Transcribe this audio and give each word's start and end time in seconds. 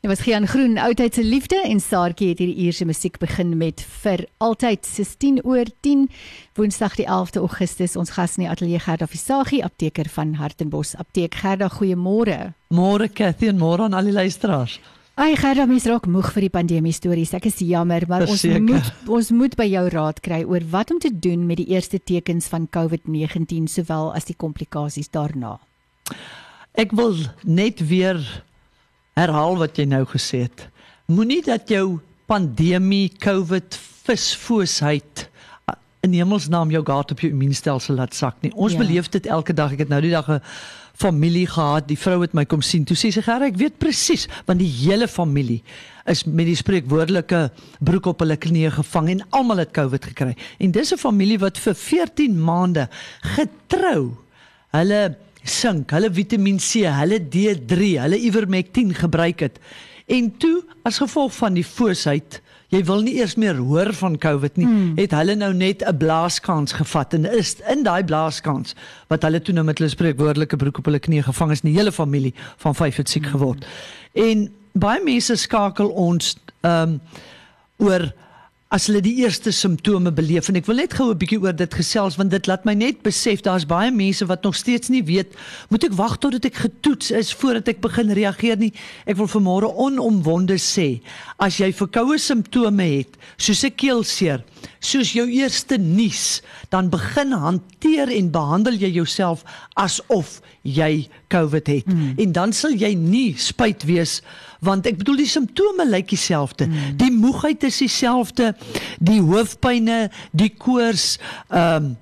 Dit 0.00 0.08
was 0.08 0.20
Gian 0.24 0.46
Groen, 0.46 0.78
oudheid 0.78 1.14
se 1.14 1.24
liefde 1.24 1.58
en 1.60 1.80
Saartjie 1.80 2.30
het 2.30 2.38
hierdie 2.40 2.64
uur 2.64 2.72
se 2.72 2.84
musiek 2.88 3.18
begin 3.20 3.50
met 3.60 3.82
vir 4.00 4.22
altyd 4.40 4.86
16 4.88 5.42
oor 5.44 5.68
10 5.84 6.06
Woensdag 6.56 6.96
die 6.96 7.04
11de 7.04 7.42
Augustus. 7.42 7.98
Ons 8.00 8.14
gas 8.16 8.38
in 8.38 8.46
die 8.46 8.48
ateljee 8.48 8.80
Gerda 8.80 9.04
Visagie 9.04 9.60
apteker 9.64 10.08
van 10.08 10.32
Hartenbos 10.40 10.94
Apteek. 10.96 11.36
Gerda 11.42 11.68
goeiemôre. 11.68 12.54
Môre 12.72 13.10
Cathy 13.12 13.52
en 13.52 13.60
môre 13.60 13.90
aan 13.90 13.92
al 13.92 14.08
die 14.08 14.16
luisteraars. 14.16 14.80
Ai 15.20 15.36
Gerda 15.36 15.68
mens 15.68 15.84
raak 15.84 16.08
moeg 16.08 16.32
vir 16.32 16.48
die 16.48 16.54
pandemie 16.56 16.96
stories. 16.96 17.36
Ek 17.36 17.52
is 17.52 17.60
jammer 17.60 18.08
maar 18.08 18.24
Verseker. 18.24 18.56
ons 18.56 18.70
moet 18.72 19.14
ons 19.20 19.32
moet 19.36 19.60
by 19.60 19.68
jou 19.68 19.86
raad 19.92 20.24
kry 20.24 20.44
oor 20.48 20.64
wat 20.72 20.96
om 20.96 20.98
te 20.98 21.12
doen 21.12 21.44
met 21.44 21.60
die 21.60 21.74
eerste 21.76 22.00
tekens 22.00 22.48
van 22.48 22.70
COVID-19 22.72 23.68
sowel 23.68 24.14
as 24.16 24.24
die 24.24 24.38
komplikasies 24.48 25.12
daarna. 25.12 25.58
Ek 26.72 26.96
wil 26.96 27.18
net 27.44 27.84
weer 27.84 28.24
herhaal 29.18 29.56
wat 29.56 29.76
jy 29.76 29.84
nou 29.84 30.04
gesê 30.04 30.44
het. 30.46 30.68
Moenie 31.06 31.42
dat 31.42 31.68
jou 31.68 32.00
pandemie, 32.30 33.10
COVID, 33.18 33.78
visfoosheid 34.06 35.26
uh, 35.68 35.74
in 36.06 36.12
hemelsnaam 36.12 36.70
jou 36.70 36.82
gat 36.86 37.10
op 37.10 37.20
jou 37.20 37.30
immuunstelsel 37.32 37.98
laat 37.98 38.14
sak 38.14 38.36
nie. 38.42 38.52
Ons 38.54 38.72
Ja. 38.72 38.78
ja. 38.78 38.86
beleef 38.86 39.08
dit 39.08 39.26
elke 39.26 39.54
dag. 39.54 39.72
Ek 39.72 39.78
het 39.78 39.88
nou 39.88 40.00
die 40.00 40.10
dag 40.14 40.28
'n 40.28 40.40
familie 40.94 41.46
gehad. 41.46 41.88
Die 41.88 41.98
vrou 41.98 42.20
het 42.20 42.32
my 42.32 42.44
kom 42.44 42.62
sien. 42.62 42.84
Toe 42.84 42.96
sê 42.96 43.10
sy: 43.10 43.22
"Gerry, 43.22 43.46
ek 43.46 43.56
weet 43.56 43.78
presies 43.78 44.28
want 44.46 44.58
die 44.58 44.68
hele 44.68 45.08
familie 45.08 45.62
is 46.06 46.24
met 46.24 46.46
die 46.46 46.56
spreekwoordelike 46.56 47.50
broek 47.80 48.06
op 48.06 48.22
hulle 48.24 48.36
knieë 48.36 48.70
gevang 48.70 49.10
en 49.10 49.24
almal 49.36 49.62
het 49.62 49.72
COVID 49.76 50.04
gekry. 50.12 50.34
En 50.58 50.70
dis 50.70 50.92
'n 50.92 50.96
familie 50.98 51.38
wat 51.38 51.58
vir 51.58 51.74
14 51.74 52.44
maande 52.44 52.88
getrou 53.36 54.16
hulle 54.70 55.16
sink, 55.44 55.90
hulle 55.94 56.10
Vitamiin 56.12 56.58
C, 56.58 56.84
hulle 56.88 57.20
D3, 57.20 57.94
hulle 58.04 58.18
Ivermectin 58.18 58.94
gebruik 58.94 59.40
het. 59.40 59.58
En 60.10 60.30
toe 60.42 60.62
as 60.82 60.98
gevolg 60.98 61.32
van 61.36 61.54
die 61.54 61.64
foosheid, 61.64 62.40
jy 62.70 62.80
wil 62.86 63.02
nie 63.02 63.16
eers 63.18 63.34
meer 63.38 63.58
hoor 63.58 63.92
van 63.98 64.16
COVID 64.18 64.58
nie, 64.60 64.66
hmm. 64.66 64.92
het 64.98 65.14
hulle 65.14 65.34
nou 65.38 65.52
net 65.54 65.82
'n 65.82 65.96
blaaskans 65.98 66.72
gevat 66.72 67.14
en 67.14 67.26
is 67.26 67.56
in 67.70 67.82
daai 67.82 68.04
blaaskans 68.04 68.74
wat 69.08 69.22
hulle 69.22 69.40
toe 69.40 69.54
nou 69.54 69.64
met 69.64 69.78
hulle 69.78 69.90
spreekwoordelike 69.90 70.56
broek 70.56 70.78
op 70.78 70.84
hulle 70.84 71.02
knieë 71.02 71.26
gevang 71.26 71.50
is, 71.50 71.60
die 71.60 71.74
hele 71.74 71.92
familie 71.92 72.34
van 72.56 72.74
5 72.74 72.96
het 72.96 73.08
siek 73.08 73.26
geword. 73.26 73.64
Hmm. 73.64 74.22
En 74.22 74.48
baie 74.72 75.02
mense 75.04 75.36
skakel 75.36 75.88
ons 75.88 76.36
ehm 76.62 76.98
um, 76.98 77.00
oor 77.80 78.12
as 78.70 78.86
hulle 78.86 79.00
die 79.02 79.16
eerste 79.24 79.50
simptome 79.50 80.12
beleef. 80.14 80.46
En 80.48 80.58
ek 80.60 80.68
wil 80.70 80.78
net 80.78 80.92
gou 80.94 81.10
'n 81.10 81.18
bietjie 81.18 81.40
oor 81.42 81.56
dit 81.56 81.72
gesels 81.74 82.16
want 82.16 82.30
dit 82.30 82.46
laat 82.46 82.64
my 82.64 82.74
net 82.74 83.02
besef 83.02 83.42
daar's 83.42 83.66
baie 83.66 83.90
mense 83.90 84.24
wat 84.26 84.44
nog 84.44 84.54
steeds 84.54 84.88
nie 84.88 85.02
weet 85.02 85.34
moet 85.70 85.84
ek 85.84 85.96
wag 85.98 86.18
totdat 86.18 86.44
ek 86.44 86.54
getoets 86.54 87.10
is 87.10 87.32
voordat 87.34 87.68
ek 87.68 87.80
begin 87.80 88.14
reageer 88.14 88.56
nie? 88.56 88.72
Ek 89.06 89.16
wil 89.16 89.26
vanmôre 89.26 89.74
onomwonde 89.74 90.54
sê 90.54 91.00
as 91.38 91.58
jy 91.58 91.72
verkoue 91.72 92.18
simptome 92.18 92.86
het 92.86 93.18
soos 93.36 93.64
'n 93.64 93.74
keelseer 93.74 94.44
soos 94.78 95.12
jou 95.12 95.26
eerste 95.26 95.76
nies 95.76 96.40
dan 96.70 96.90
begin 96.90 97.32
hanteer 97.32 98.08
en 98.08 98.30
behandel 98.30 98.74
jy 98.74 98.90
jouself 98.90 99.42
asof 99.74 100.40
jy 100.62 101.08
COVID 101.32 101.66
het 101.66 101.86
mm. 101.88 102.18
en 102.20 102.32
dan 102.32 102.52
sal 102.52 102.74
jy 102.76 102.92
nie 102.94 103.32
spyt 103.40 103.86
wees 103.88 104.20
want 104.60 104.86
ek 104.86 104.98
bedoel 105.00 105.22
die 105.22 105.30
simptome 105.30 105.86
lyk 105.88 106.10
dieselfde 106.12 106.68
mm. 106.68 106.98
die 107.00 107.10
moegheid 107.14 107.64
is 107.64 107.80
dieselfde 107.80 108.52
die 108.98 109.20
hoofpynne 109.24 110.08
die 110.32 110.52
koors 110.58 111.16
ehm 111.48 111.90
um, 111.90 111.96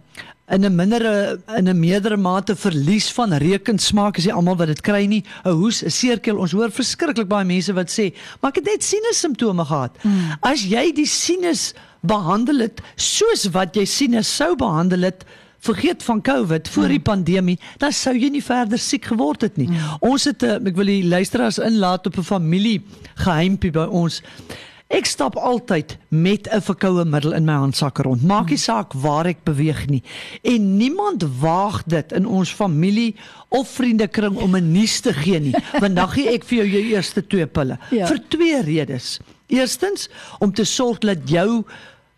in 0.49 0.65
'n 0.65 0.75
mindere 0.75 1.41
in 1.57 1.69
'n 1.69 1.79
meerdere 1.79 2.17
mate 2.17 2.57
verlies 2.57 3.13
van 3.13 3.33
reukensmaak 3.33 4.17
is 4.17 4.25
nie 4.25 4.33
almal 4.33 4.57
wat 4.57 4.67
dit 4.67 4.81
kry 4.81 5.05
nie 5.07 5.23
'n 5.45 5.53
hoes 5.53 5.83
'n 5.85 5.91
seerkeel 5.91 6.39
ons 6.39 6.53
hoor 6.53 6.71
verskriklik 6.71 7.29
baie 7.29 7.45
mense 7.45 7.73
wat 7.73 7.91
sê 7.91 8.15
maar 8.41 8.51
ek 8.51 8.65
het 8.65 8.65
net 8.65 8.85
sinus 8.85 9.21
simptome 9.21 9.65
gehad 9.65 9.93
mm. 10.03 10.39
as 10.41 10.65
jy 10.65 10.93
die 10.93 11.07
sinus 11.07 11.75
behandel 12.01 12.59
het 12.59 12.81
soos 12.97 13.51
wat 13.53 13.77
jy 13.77 13.85
sinus 13.85 14.37
sou 14.37 14.57
behandel 14.57 15.03
het 15.03 15.25
vergeet 15.61 16.03
van 16.03 16.21
COVID 16.23 16.69
voor 16.69 16.89
die 16.89 17.01
pandemie, 17.01 17.59
dan 17.79 17.93
sou 17.93 18.15
jy 18.17 18.29
nie 18.31 18.43
verder 18.45 18.79
siek 18.79 19.05
geword 19.05 19.41
het 19.41 19.57
nie. 19.57 19.69
Mm. 19.69 19.77
Ons 20.01 20.25
het 20.25 20.43
'n 20.43 20.67
ek 20.67 20.77
wil 20.77 20.87
die 20.87 21.05
luisteraars 21.05 21.59
inlaat 21.59 22.07
op 22.07 22.17
'n 22.19 22.23
familie 22.23 22.83
geheimpie 23.15 23.71
by 23.71 23.87
ons. 23.91 24.23
Ek 24.91 25.05
stap 25.05 25.37
altyd 25.37 25.99
met 26.09 26.49
'n 26.49 26.61
verkoue 26.61 27.05
middel 27.05 27.33
in 27.33 27.45
my 27.45 27.53
handsak 27.53 27.99
rond. 27.99 28.23
Maak 28.23 28.49
nie 28.49 28.57
saak 28.57 28.93
waar 28.93 29.27
ek 29.27 29.45
beweeg 29.45 29.87
nie. 29.89 30.03
En 30.43 30.77
niemand 30.77 31.25
waag 31.41 31.83
dit 31.87 32.13
in 32.13 32.27
ons 32.27 32.51
familie 32.51 33.15
of 33.49 33.69
vriendekring 33.69 34.37
om 34.37 34.57
'n 34.57 34.73
nuus 34.73 35.01
te 35.01 35.13
gee 35.13 35.41
nie, 35.41 35.55
want 35.81 35.97
dan 35.97 36.09
gee 36.09 36.29
ek 36.33 36.45
vir 36.45 36.57
jou 36.65 36.69
jou 36.69 36.83
eerste 36.95 37.27
twee 37.27 37.47
pille 37.47 37.79
Ja. 37.91 38.07
vir 38.07 38.21
twee 38.29 38.63
redes. 38.63 39.19
Eerstens 39.47 40.09
om 40.39 40.53
te 40.53 40.65
sorg 40.65 40.99
dat 40.99 41.19
jou 41.29 41.65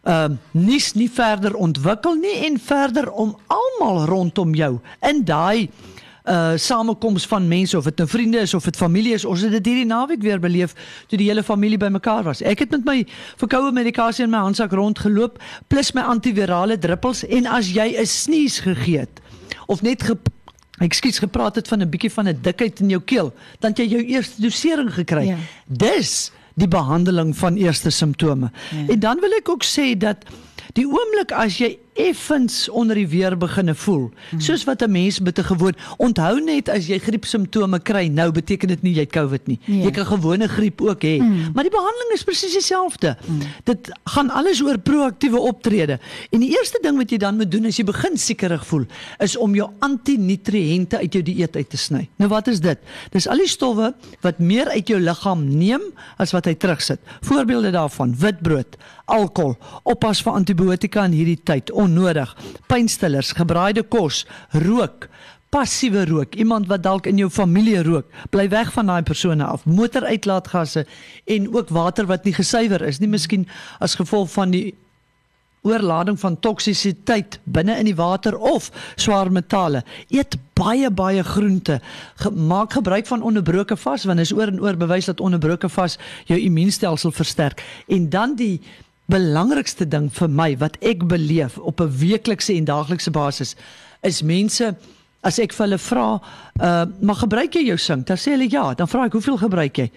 ehm 0.03 0.33
uh, 0.33 0.37
nuus 0.50 0.93
nie 0.94 1.11
verder 1.12 1.55
ontwikkel 1.55 2.15
nie 2.15 2.37
en 2.47 2.59
verder 2.59 3.11
om 3.11 3.37
almal 3.47 4.05
rondom 4.09 4.55
jou 4.55 4.78
in 5.00 5.25
daai 5.25 5.69
uh 6.25 6.53
samekoms 6.56 7.27
van 7.27 7.49
mense 7.49 7.77
of 7.77 7.84
dit 7.84 7.97
nou 7.97 8.09
vriende 8.09 8.38
is 8.38 8.55
of 8.55 8.65
dit 8.65 8.77
familie 8.77 9.12
is 9.12 9.25
ons 9.25 9.41
het 9.41 9.50
dit 9.50 9.66
hierdie 9.66 9.87
naweek 9.88 10.22
weer 10.22 10.41
beleef 10.41 10.72
toe 11.09 11.19
die 11.19 11.28
hele 11.28 11.43
familie 11.43 11.78
bymekaar 11.78 12.22
was 12.22 12.41
ek 12.41 12.65
het 12.65 12.71
met 12.71 12.84
my 12.84 13.06
verkoue 13.37 13.72
medikasie 13.72 14.25
in 14.25 14.31
my 14.31 14.41
handsak 14.44 14.72
rondgeloop 14.72 15.41
plus 15.69 15.93
my 15.93 16.03
antivirale 16.03 16.78
druppels 16.78 17.25
en 17.28 17.47
as 17.47 17.72
jy 17.72 17.97
'n 18.00 18.06
sneeze 18.06 18.62
gegee 18.62 18.99
het 19.05 19.21
of 19.67 19.82
net 19.82 20.03
ge 20.03 20.17
Ekskuus 20.81 21.19
gepraat 21.21 21.55
het 21.55 21.69
van 21.69 21.82
'n 21.82 21.88
bietjie 21.88 22.12
van 22.12 22.28
'n 22.28 22.38
dikheid 22.41 22.81
in 22.81 22.88
jou 22.88 23.03
keel, 23.05 23.32
dan 23.59 23.72
jy 23.75 23.84
jou 23.84 24.05
eerste 24.05 24.41
dosering 24.41 24.94
gekry. 24.94 25.27
Ja. 25.27 25.37
Dis 25.67 26.32
die 26.60 26.69
behandeling 26.71 27.32
van 27.37 27.56
eerste 27.60 27.91
simptome. 27.91 28.50
Ja. 28.71 28.93
En 28.94 29.00
dan 29.00 29.21
wil 29.21 29.37
ek 29.41 29.48
ook 29.48 29.65
sê 29.66 29.93
dat 29.98 30.26
die 30.76 30.87
oomblik 30.87 31.32
as 31.32 31.59
jy 31.60 31.75
effens 31.94 32.68
onder 32.68 32.94
die 32.96 33.08
weer 33.08 33.36
beginne 33.38 33.74
voel, 33.74 34.10
Hmm. 34.30 34.40
soos 34.40 34.64
wat 34.64 34.82
'n 34.82 34.90
mens 34.90 35.20
met 35.20 35.38
'n 35.38 35.42
gewoon 35.44 35.74
onthou 35.98 36.40
net 36.44 36.68
as 36.68 36.86
jy 36.86 36.98
griepsimptome 36.98 37.80
kry, 37.82 38.06
nou 38.08 38.30
beteken 38.32 38.68
dit 38.68 38.82
nie 38.82 38.92
jy 38.94 39.00
het 39.00 39.12
COVID 39.12 39.46
nie. 39.46 39.58
Ja. 39.64 39.84
Jy 39.84 39.90
kan 39.90 40.06
gewone 40.06 40.48
griep 40.48 40.80
ook 40.80 41.02
hê, 41.02 41.18
Mm. 41.20 41.50
maar 41.54 41.62
die 41.64 41.70
behandeling 41.72 42.12
is 42.14 42.24
presies 42.24 42.52
dieselfde. 42.52 43.16
Mm. 43.26 43.38
Dit 43.64 43.90
gaan 44.04 44.30
alles 44.30 44.62
oor 44.62 44.78
proaktiewe 44.78 45.38
optrede. 45.38 45.98
En 46.30 46.40
die 46.40 46.50
eerste 46.50 46.78
ding 46.82 46.96
wat 46.96 47.10
jy 47.10 47.16
dan 47.18 47.36
moet 47.36 47.50
doen 47.50 47.64
as 47.66 47.76
jy 47.76 47.84
begin 47.84 48.16
siekerig 48.18 48.66
voel, 48.66 48.84
is 49.18 49.36
om 49.36 49.54
jou 49.54 49.70
antinutriënte 49.78 50.98
uit 50.98 51.12
jou 51.12 51.22
dieet 51.22 51.56
uit 51.56 51.68
te 51.70 51.76
sny. 51.76 52.08
Nou 52.18 52.28
wat 52.30 52.48
is 52.48 52.60
dit? 52.60 52.78
Dis 53.10 53.26
al 53.28 53.36
die 53.36 53.48
stowwe 53.48 53.94
wat 54.24 54.38
meer 54.38 54.68
uit 54.68 54.88
jou 54.88 55.00
liggaam 55.00 55.44
neem 55.58 55.80
as 56.18 56.32
wat 56.32 56.44
hy 56.44 56.54
terugsit. 56.54 57.00
Voorbeelde 57.20 57.70
daarvan: 57.70 58.14
witbrood, 58.18 58.76
alkohol, 59.10 59.56
oppas 59.82 60.22
vir 60.22 60.32
antibiotika 60.32 61.04
in 61.04 61.12
hierdie 61.12 61.40
tyd, 61.44 61.70
onnodig, 61.80 62.34
pynstillers, 62.70 63.32
gebraaide 63.38 63.82
kos, 63.82 64.24
rook, 64.66 65.08
passiewe 65.50 66.04
rook, 66.06 66.36
iemand 66.38 66.68
wat 66.70 66.84
dalk 66.86 67.08
in 67.10 67.18
jou 67.18 67.30
familie 67.30 67.80
rook, 67.82 68.06
bly 68.30 68.46
weg 68.52 68.70
van 68.76 68.92
daai 68.92 69.02
persone 69.02 69.44
af. 69.44 69.64
Motoruitlaatgasse 69.66 70.86
en 71.26 71.48
ook 71.54 71.72
water 71.74 72.06
wat 72.06 72.24
nie 72.24 72.36
gesuiwer 72.36 72.84
is 72.86 73.00
nie, 73.02 73.10
miskien 73.10 73.48
as 73.82 73.98
gevolg 73.98 74.30
van 74.36 74.54
die 74.54 74.70
oorlading 75.66 76.16
van 76.20 76.38
toksisiteit 76.40 77.36
binne 77.44 77.74
in 77.76 77.88
die 77.90 77.96
water 77.96 78.36
of 78.38 78.70
swaar 78.96 79.28
metale. 79.32 79.82
Eet 80.08 80.38
baie 80.56 80.88
baie 80.90 81.24
groente. 81.24 81.80
Ge 82.22 82.30
maak 82.30 82.72
gebruik 82.78 83.06
van 83.10 83.22
onderbroke 83.22 83.76
vas 83.76 84.06
want 84.08 84.24
is 84.24 84.32
oor 84.32 84.48
en 84.48 84.60
oor 84.62 84.78
bewys 84.80 85.10
dat 85.10 85.20
onderbroke 85.20 85.69
vas 85.69 85.98
jou 86.30 86.38
immuunstelsel 86.40 87.12
versterk. 87.12 87.64
En 87.88 88.08
dan 88.08 88.34
die 88.38 88.60
belangrikste 89.10 89.88
ding 89.88 90.09
vir 90.15 90.31
my 90.31 90.54
wat 90.60 90.78
ek 90.81 91.04
beleef 91.09 91.59
op 91.59 91.81
'n 91.81 91.93
weeklikse 91.98 92.54
en 92.54 92.65
daaglikse 92.65 93.10
basis 93.10 93.56
is 94.03 94.22
mense 94.22 94.75
as 95.22 95.38
ek 95.38 95.53
vir 95.53 95.66
hulle 95.66 95.78
vra, 95.78 96.21
uh, 96.60 96.84
maar 97.00 97.20
gebruik 97.20 97.54
jy 97.54 97.66
jou 97.66 97.76
sink? 97.76 98.06
Dan 98.06 98.16
sê 98.16 98.32
hulle 98.32 98.49
ja, 98.50 98.75
dan 98.75 98.88
vra 98.88 99.04
ek 99.04 99.12
hoeveel 99.12 99.37
gebruik 99.37 99.76
jy? 99.76 99.91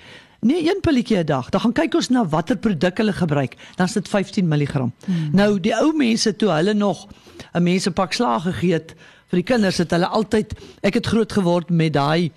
Nee, 0.44 0.68
een 0.68 0.81
pilletjie 0.81 1.18
'n 1.18 1.25
dag. 1.25 1.50
Dan 1.50 1.62
gaan 1.62 1.73
kyk 1.73 1.96
ons 1.96 2.09
na 2.09 2.26
watter 2.28 2.58
produk 2.58 2.97
hulle 2.97 3.14
gebruik. 3.14 3.55
Dan 3.76 3.85
is 3.85 3.93
dit 3.93 4.08
15 4.08 4.47
mg. 4.47 4.73
Hmm. 4.73 5.29
Nou 5.32 5.59
die 5.59 5.76
ou 5.76 5.93
mense 5.96 6.35
toe 6.35 6.49
hulle 6.49 6.73
nog 6.73 7.08
'n 7.53 7.64
mense 7.64 7.91
pak 7.91 8.14
slaag 8.14 8.43
gegee 8.43 8.73
het 8.73 8.96
vir 9.29 9.41
die 9.41 9.43
kinders 9.43 9.78
het 9.78 9.91
hulle 9.91 10.08
altyd 10.08 10.53
ek 10.82 10.93
het 10.93 11.08
groot 11.08 11.32
geword 11.32 11.70
met 11.70 11.93
daai 11.93 12.32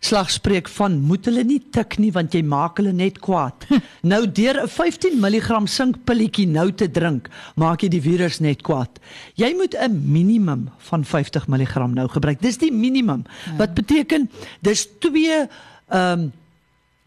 slagspreuk 0.00 0.68
van 0.68 1.00
moet 1.02 1.26
hulle 1.26 1.42
nie 1.44 1.58
tik 1.74 1.96
nie 1.98 2.10
want 2.14 2.34
jy 2.34 2.42
maak 2.46 2.78
hulle 2.78 2.92
net 2.94 3.18
kwaad. 3.24 3.66
nou 4.12 4.22
deur 4.26 4.62
'n 4.62 4.68
15 4.70 5.18
mg 5.18 5.68
sinkpilletjie 5.68 6.46
nou 6.46 6.70
te 6.72 6.88
drink, 6.90 7.28
maak 7.56 7.82
jy 7.82 7.88
die 7.88 8.02
virus 8.02 8.38
net 8.40 8.62
kwaad. 8.62 9.00
Jy 9.34 9.54
moet 9.58 9.74
'n 9.74 9.98
minimum 10.12 10.70
van 10.78 11.04
50 11.04 11.48
mg 11.48 11.94
nou 11.94 12.08
gebruik. 12.08 12.40
Dis 12.40 12.58
die 12.58 12.72
minimum. 12.72 13.24
Ja. 13.46 13.56
Wat 13.56 13.74
beteken 13.74 14.30
dis 14.60 14.86
twee 14.98 15.46
ehm 15.88 16.20
um, 16.20 16.32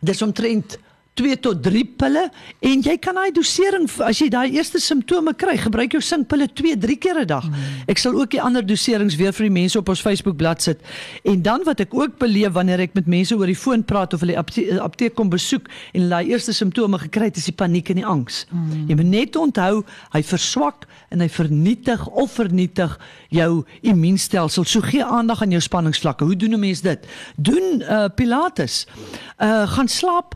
dis 0.01 0.21
omtrent 0.21 0.77
2 0.77 0.90
tot 1.13 1.63
3 1.63 1.83
pille 1.99 2.23
en 2.59 2.81
jy 2.81 2.95
kan 2.97 3.15
daai 3.15 3.31
dosering 3.35 3.87
as 4.05 4.19
jy 4.21 4.29
daai 4.31 4.55
eerste 4.55 4.79
simptome 4.79 5.33
kry, 5.37 5.57
gebruik 5.59 5.93
jou 5.93 6.01
sinkpille 6.01 6.47
2, 6.47 6.77
3 6.79 6.95
keer 6.97 7.19
'n 7.21 7.27
dag. 7.27 7.43
Hmm. 7.43 7.53
Ek 7.87 7.97
sal 7.97 8.13
ook 8.13 8.31
die 8.31 8.41
ander 8.41 8.65
doserings 8.65 9.15
weer 9.15 9.33
vir 9.33 9.49
die 9.49 9.61
mense 9.61 9.77
op 9.77 9.89
ons 9.89 10.01
Facebook 10.01 10.37
bladsy 10.37 10.71
sit. 10.71 10.79
En 11.23 11.41
dan 11.41 11.63
wat 11.65 11.79
ek 11.79 11.93
ook 11.93 12.17
beleef 12.17 12.53
wanneer 12.53 12.79
ek 12.79 12.93
met 12.93 13.07
mense 13.07 13.35
oor 13.35 13.45
die 13.45 13.55
foon 13.55 13.83
praat 13.83 14.13
of 14.13 14.19
hulle 14.19 14.37
apteek, 14.37 14.79
apteek 14.79 15.15
kom 15.15 15.29
besoek 15.29 15.67
en 15.93 16.01
hulle 16.01 16.09
daai 16.09 16.31
eerste 16.31 16.53
simptome 16.53 16.97
gekry 16.97 17.25
het, 17.25 17.37
is 17.37 17.45
die 17.45 17.55
paniek 17.55 17.89
en 17.89 17.95
die 17.95 18.05
angs. 18.05 18.45
Hmm. 18.49 18.87
Jy 18.87 18.95
moet 18.95 19.05
net 19.05 19.35
onthou, 19.35 19.83
hy 20.13 20.23
verswak 20.23 20.87
en 21.09 21.19
hy 21.19 21.29
vernietig 21.29 22.07
of 22.07 22.31
vernietig 22.31 22.99
jou 23.29 23.65
immuunstelsel. 23.81 24.63
So 24.63 24.81
gee 24.81 25.03
aandag 25.03 25.41
aan 25.41 25.51
jou 25.51 25.61
spanningsvlakke. 25.61 26.23
Hoe 26.23 26.35
doen 26.35 26.53
'n 26.53 26.59
mens 26.59 26.81
dit? 26.81 27.07
Doen 27.37 27.81
uh 27.81 28.07
pilates. 28.15 28.87
Uh 29.39 29.67
gaan 29.67 29.87
slaap 29.87 30.35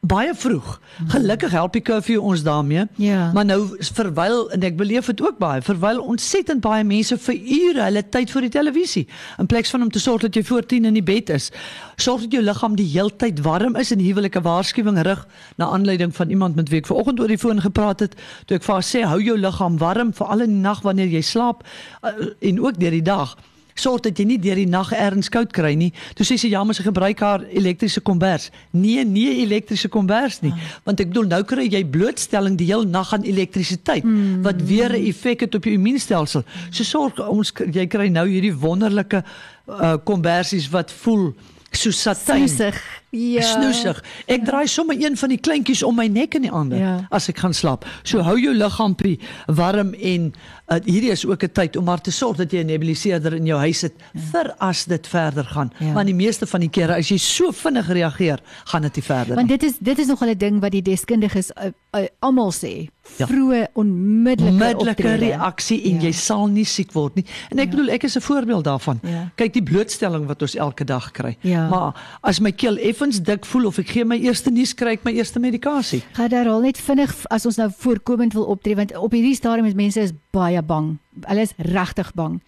baie 0.00 0.34
vroeg. 0.34 0.80
Gelukkig 1.08 1.50
help 1.50 1.72
die 1.72 1.82
curfew 1.82 2.20
ons 2.22 2.42
daarmee. 2.42 2.84
Ja. 2.94 3.30
Maar 3.32 3.44
nou 3.44 3.60
verwyl 3.78 4.50
en 4.54 4.62
ek 4.62 4.76
beleef 4.76 5.06
dit 5.10 5.22
ook 5.22 5.38
baie. 5.38 5.62
Verwyl 5.62 6.00
ontsettend 6.00 6.60
baie 6.60 6.84
mense 6.84 7.18
vir 7.18 7.34
ure 7.34 7.82
hulle 7.82 8.02
tyd 8.08 8.30
voor 8.30 8.46
die 8.46 8.52
televisie 8.54 9.06
in 9.38 9.46
plaas 9.50 9.70
van 9.70 9.82
om 9.82 9.90
te 9.90 10.02
sorg 10.02 10.22
dat 10.26 10.34
jy 10.34 10.44
voor 10.46 10.66
10 10.66 10.84
in 10.84 10.98
die 10.98 11.04
bed 11.04 11.30
is. 11.34 11.50
Sorg 11.96 12.26
dat 12.26 12.38
jou 12.38 12.44
liggaam 12.44 12.76
die 12.78 12.88
heeltyd 12.92 13.42
warm 13.46 13.76
is 13.76 13.90
en 13.94 14.04
huwelike 14.04 14.42
waarskuwing 14.42 15.00
rig 15.06 15.26
na 15.56 15.68
aanleiding 15.74 16.14
van 16.14 16.30
iemand 16.30 16.56
met 16.56 16.68
wie 16.68 16.80
ek 16.80 16.90
vanoggend 16.92 17.20
oor 17.20 17.32
die 17.32 17.40
foon 17.40 17.60
gepraat 17.60 18.00
het. 18.06 18.16
Toe 18.46 18.60
ek 18.60 18.64
vir 18.68 18.78
haar 18.78 18.86
sê 18.86 19.04
hou 19.08 19.20
jou 19.22 19.36
liggaam 19.38 19.78
warm 19.82 20.14
veral 20.14 20.46
in 20.46 20.56
die 20.58 20.64
nag 20.64 20.82
wanneer 20.86 21.10
jy 21.10 21.22
slaap 21.24 21.66
uh, 22.02 22.14
en 22.40 22.62
ook 22.62 22.80
deur 22.80 22.94
die 22.94 23.04
dag 23.04 23.36
sorg 23.80 24.04
dat 24.06 24.18
jy 24.18 24.26
nie 24.28 24.38
deur 24.42 24.58
die 24.58 24.68
nag 24.68 24.92
erns 24.96 25.28
koud 25.32 25.52
kry 25.56 25.74
nie. 25.78 25.92
Toe 26.16 26.26
sê 26.26 26.38
sy 26.40 26.50
ja, 26.52 26.62
maar 26.64 26.76
sy 26.78 26.86
gebruik 26.86 27.20
haar 27.24 27.44
elektriese 27.48 28.00
kombers. 28.00 28.50
Nee, 28.70 29.04
nee 29.04 29.42
elektriese 29.44 29.88
kombers 29.92 30.40
nie, 30.44 30.52
ah. 30.54 30.70
want 30.88 31.00
ek 31.00 31.10
bedoel 31.12 31.28
nou 31.32 31.42
kry 31.48 31.66
jy 31.68 31.82
blootstelling 31.84 32.56
die 32.60 32.68
hele 32.70 32.88
nag 32.90 33.12
aan 33.14 33.26
elektrisiteit 33.26 34.04
hmm. 34.04 34.42
wat 34.46 34.62
weer 34.62 34.92
'n 34.92 35.06
effek 35.10 35.46
het 35.46 35.54
op 35.54 35.64
jou 35.64 35.74
immuunstelsel. 35.74 36.44
So 36.70 36.84
sorg 36.84 37.20
ons 37.28 37.52
jy 37.72 37.86
kry 37.86 38.08
nou 38.08 38.26
hierdie 38.28 38.54
wonderlike 38.54 39.22
uh, 39.22 39.96
kombersies 40.04 40.70
wat 40.70 40.92
voel 41.02 41.34
so 41.76 41.90
satijn. 41.90 42.48
Snoesig. 42.48 42.82
Ja. 43.16 43.42
Snoesig. 43.42 44.02
Ek 44.26 44.42
ja. 44.42 44.44
draai 44.50 44.66
sommer 44.66 44.96
een 45.00 45.16
van 45.16 45.32
die 45.32 45.40
kleintjies 45.40 45.82
om 45.86 45.96
my 45.96 46.06
nek 46.12 46.34
en 46.34 46.42
die 46.42 46.52
ander 46.52 46.78
ja. 46.78 46.94
as 47.10 47.28
ek 47.32 47.40
gaan 47.44 47.54
slaap. 47.56 47.86
So 48.02 48.24
hou 48.26 48.36
jou 48.40 48.54
liggaampie 48.54 49.16
warm 49.46 49.94
en 49.94 50.32
uh, 50.32 50.78
hierdie 50.84 51.12
is 51.14 51.24
ook 51.26 51.42
'n 51.42 51.52
tyd 51.52 51.76
om 51.76 51.84
maar 51.84 52.00
te 52.00 52.10
sorg 52.10 52.36
dat 52.36 52.52
jy 52.52 52.60
'n 52.62 52.66
nebuliseerder 52.66 53.34
in 53.34 53.46
jou 53.46 53.58
huis 53.58 53.80
het 53.80 53.94
ja. 54.12 54.20
vir 54.32 54.54
as 54.58 54.84
dit 54.84 55.06
verder 55.06 55.44
gaan. 55.44 55.72
Ja. 55.78 55.92
Want 55.92 56.06
die 56.06 56.14
meeste 56.14 56.46
van 56.46 56.60
die 56.60 56.70
kere 56.70 56.94
as 56.94 57.08
jy 57.08 57.18
so 57.18 57.52
vinnig 57.52 57.88
reageer, 57.88 58.40
gaan 58.64 58.82
dit 58.82 58.94
nie 58.96 59.04
verder 59.04 59.34
Want 59.36 59.48
dit 59.48 59.62
is 59.62 59.78
dit 59.78 59.98
is 59.98 60.06
nog 60.06 60.20
'n 60.24 60.36
ding 60.38 60.60
wat 60.60 60.70
die 60.70 60.82
deskundiges 60.82 61.50
uh, 61.56 61.70
uh, 61.92 62.06
almal 62.18 62.52
sê. 62.52 62.88
Ja. 63.16 63.26
Vroeë 63.26 63.66
onmiddellike 63.72 64.52
onmiddellike 64.52 65.14
reaksie 65.16 65.78
en 65.90 66.00
ja. 66.00 66.08
jy 66.08 66.12
sal 66.12 66.46
nie 66.46 66.64
siek 66.64 66.92
word 66.92 67.14
nie. 67.14 67.24
En 67.50 67.58
ek 67.58 67.70
ja. 67.70 67.70
bedoel 67.70 67.92
ek 67.94 68.02
is 68.02 68.16
'n 68.16 68.20
voorbeeld 68.20 68.64
daarvan. 68.64 69.00
Ja. 69.02 69.30
Kyk 69.34 69.52
die 69.52 69.62
blootstelling 69.62 70.26
wat 70.26 70.42
ons 70.42 70.54
elke 70.54 70.84
dag 70.84 71.10
kry. 71.10 71.36
Ja. 71.40 71.68
Maar 71.68 72.18
as 72.20 72.40
my 72.40 72.52
keel 72.52 72.76
effens 73.06 73.22
dik 73.22 73.46
voel 73.46 73.66
of 73.66 73.78
ek 73.78 73.90
gee 73.94 74.04
my 74.04 74.16
eerste 74.18 74.50
nuus 74.50 74.72
kry 74.74 74.96
my 75.06 75.12
eerste 75.14 75.38
medikasie. 75.38 76.02
Gaan 76.16 76.30
daar 76.32 76.48
al 76.50 76.64
net 76.64 76.78
vinnig 76.82 77.12
as 77.30 77.46
ons 77.46 77.58
nou 77.60 77.68
voorkomend 77.70 78.34
wil 78.34 78.48
optree 78.50 78.74
want 78.74 78.94
op 78.98 79.14
hierdie 79.14 79.36
stadium 79.38 79.68
is 79.68 79.78
mense 79.78 80.00
is 80.00 80.14
baie 80.34 80.62
bang. 80.62 80.96
Hulle 81.24 81.40
is 81.40 81.54
regtig 81.56 82.12
bang. 82.14 82.40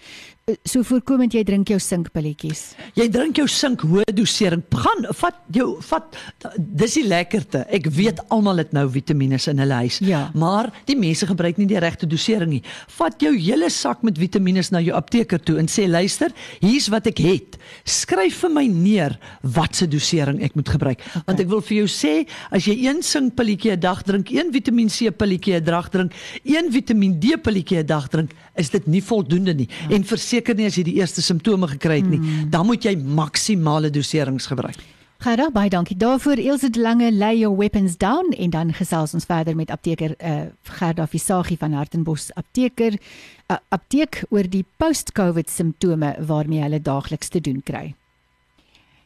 Eh, 0.48 0.54
so 0.64 0.82
voorkomend 0.86 1.34
jy 1.36 1.42
drink 1.44 1.68
jou 1.68 1.78
sinkpilletjies. 1.82 2.62
Jy 2.96 3.06
drink 3.12 3.36
jou 3.36 3.46
sink 3.52 3.82
hoë 3.84 4.14
dosering. 4.16 4.62
Gaan 4.72 5.04
vat 5.18 5.40
jou 5.52 5.66
vat 5.84 6.16
dis 6.56 6.96
die 6.96 7.04
lekkerte. 7.04 7.64
Ek 7.74 7.90
weet 7.92 8.22
almal 8.32 8.62
het 8.62 8.72
nou 8.76 8.86
vitamiene 8.92 9.38
in 9.38 9.60
hulle 9.60 9.80
huis. 9.84 9.98
Ja. 10.04 10.28
Maar 10.34 10.70
die 10.88 10.96
mense 10.96 11.28
gebruik 11.28 11.60
nie 11.60 11.68
die 11.68 11.80
regte 11.80 12.08
dosering 12.08 12.50
nie. 12.54 12.62
Vat 12.96 13.20
jou 13.20 13.34
hele 13.36 13.68
sak 13.70 14.02
met 14.06 14.18
vitamiene 14.18 14.64
na 14.72 14.80
jou 14.82 14.96
apteker 14.96 15.38
toe 15.38 15.58
en 15.60 15.68
sê 15.70 15.84
luister, 15.86 16.32
hier's 16.60 16.88
wat 16.90 17.06
ek 17.06 17.20
het. 17.22 17.58
Skryf 17.84 18.40
vir 18.42 18.50
my 18.56 18.64
neer 18.72 19.18
watse 19.42 19.86
dosering 19.86 20.40
ek 20.42 20.56
moet 20.58 20.72
gebruik. 20.74 21.04
Okay. 21.04 21.22
Want 21.28 21.44
ek 21.44 21.52
wil 21.52 21.62
vir 21.68 21.82
jou 21.82 21.90
sê 21.92 22.14
as 22.50 22.66
jy 22.66 22.74
een 22.88 23.02
sinkpilletjie 23.04 23.76
'n 23.76 23.80
dag 23.80 24.02
drink, 24.02 24.32
een 24.32 24.52
Vitamiin 24.52 24.88
C 24.88 25.12
pilletjie 25.12 25.60
'n 25.60 25.64
dag 25.64 25.88
drink, 25.90 26.12
een 26.44 26.72
Vitamiin 26.72 27.20
D 27.20 27.36
pilletjie 27.36 27.82
'n 27.82 27.86
dag 27.86 28.08
drink, 28.08 28.32
is 28.58 28.70
dit 28.74 28.86
nie 28.86 29.02
voldoende 29.04 29.54
nie. 29.54 29.68
Ja. 29.68 29.94
En 29.96 30.04
verseker 30.04 30.54
nie 30.58 30.66
as 30.66 30.76
jy 30.78 30.84
die 30.88 30.98
eerste 31.00 31.22
simptome 31.22 31.68
gekry 31.74 32.00
het 32.02 32.10
nie, 32.10 32.20
hmm. 32.20 32.50
dan 32.50 32.66
moet 32.66 32.84
jy 32.84 32.96
maksimale 32.98 33.90
doserings 33.94 34.46
gebruik. 34.50 34.78
Gerda, 35.18 35.48
baie 35.50 35.70
dankie 35.70 35.96
daarvoor. 35.98 36.38
Elsje 36.38 36.70
de 36.70 36.80
Lange 36.80 37.08
lay 37.12 37.40
your 37.40 37.56
weapons 37.58 37.96
down 37.98 38.30
en 38.38 38.50
dan 38.54 38.68
gesels 38.72 39.14
ons 39.18 39.24
verder 39.26 39.56
met 39.58 39.70
apteker 39.74 40.14
uh, 40.22 40.44
Gerda 40.78 41.08
Visagie 41.10 41.56
van 41.58 41.72
Hartenbos 41.74 42.28
apteker 42.38 42.94
uh, 42.94 43.56
apteek 43.74 44.22
oor 44.30 44.46
die 44.46 44.62
post-COVID 44.78 45.50
simptome 45.50 46.14
waarmee 46.22 46.62
hulle 46.62 46.78
daagliks 46.78 47.34
te 47.34 47.42
doen 47.42 47.58
kry. 47.66 47.96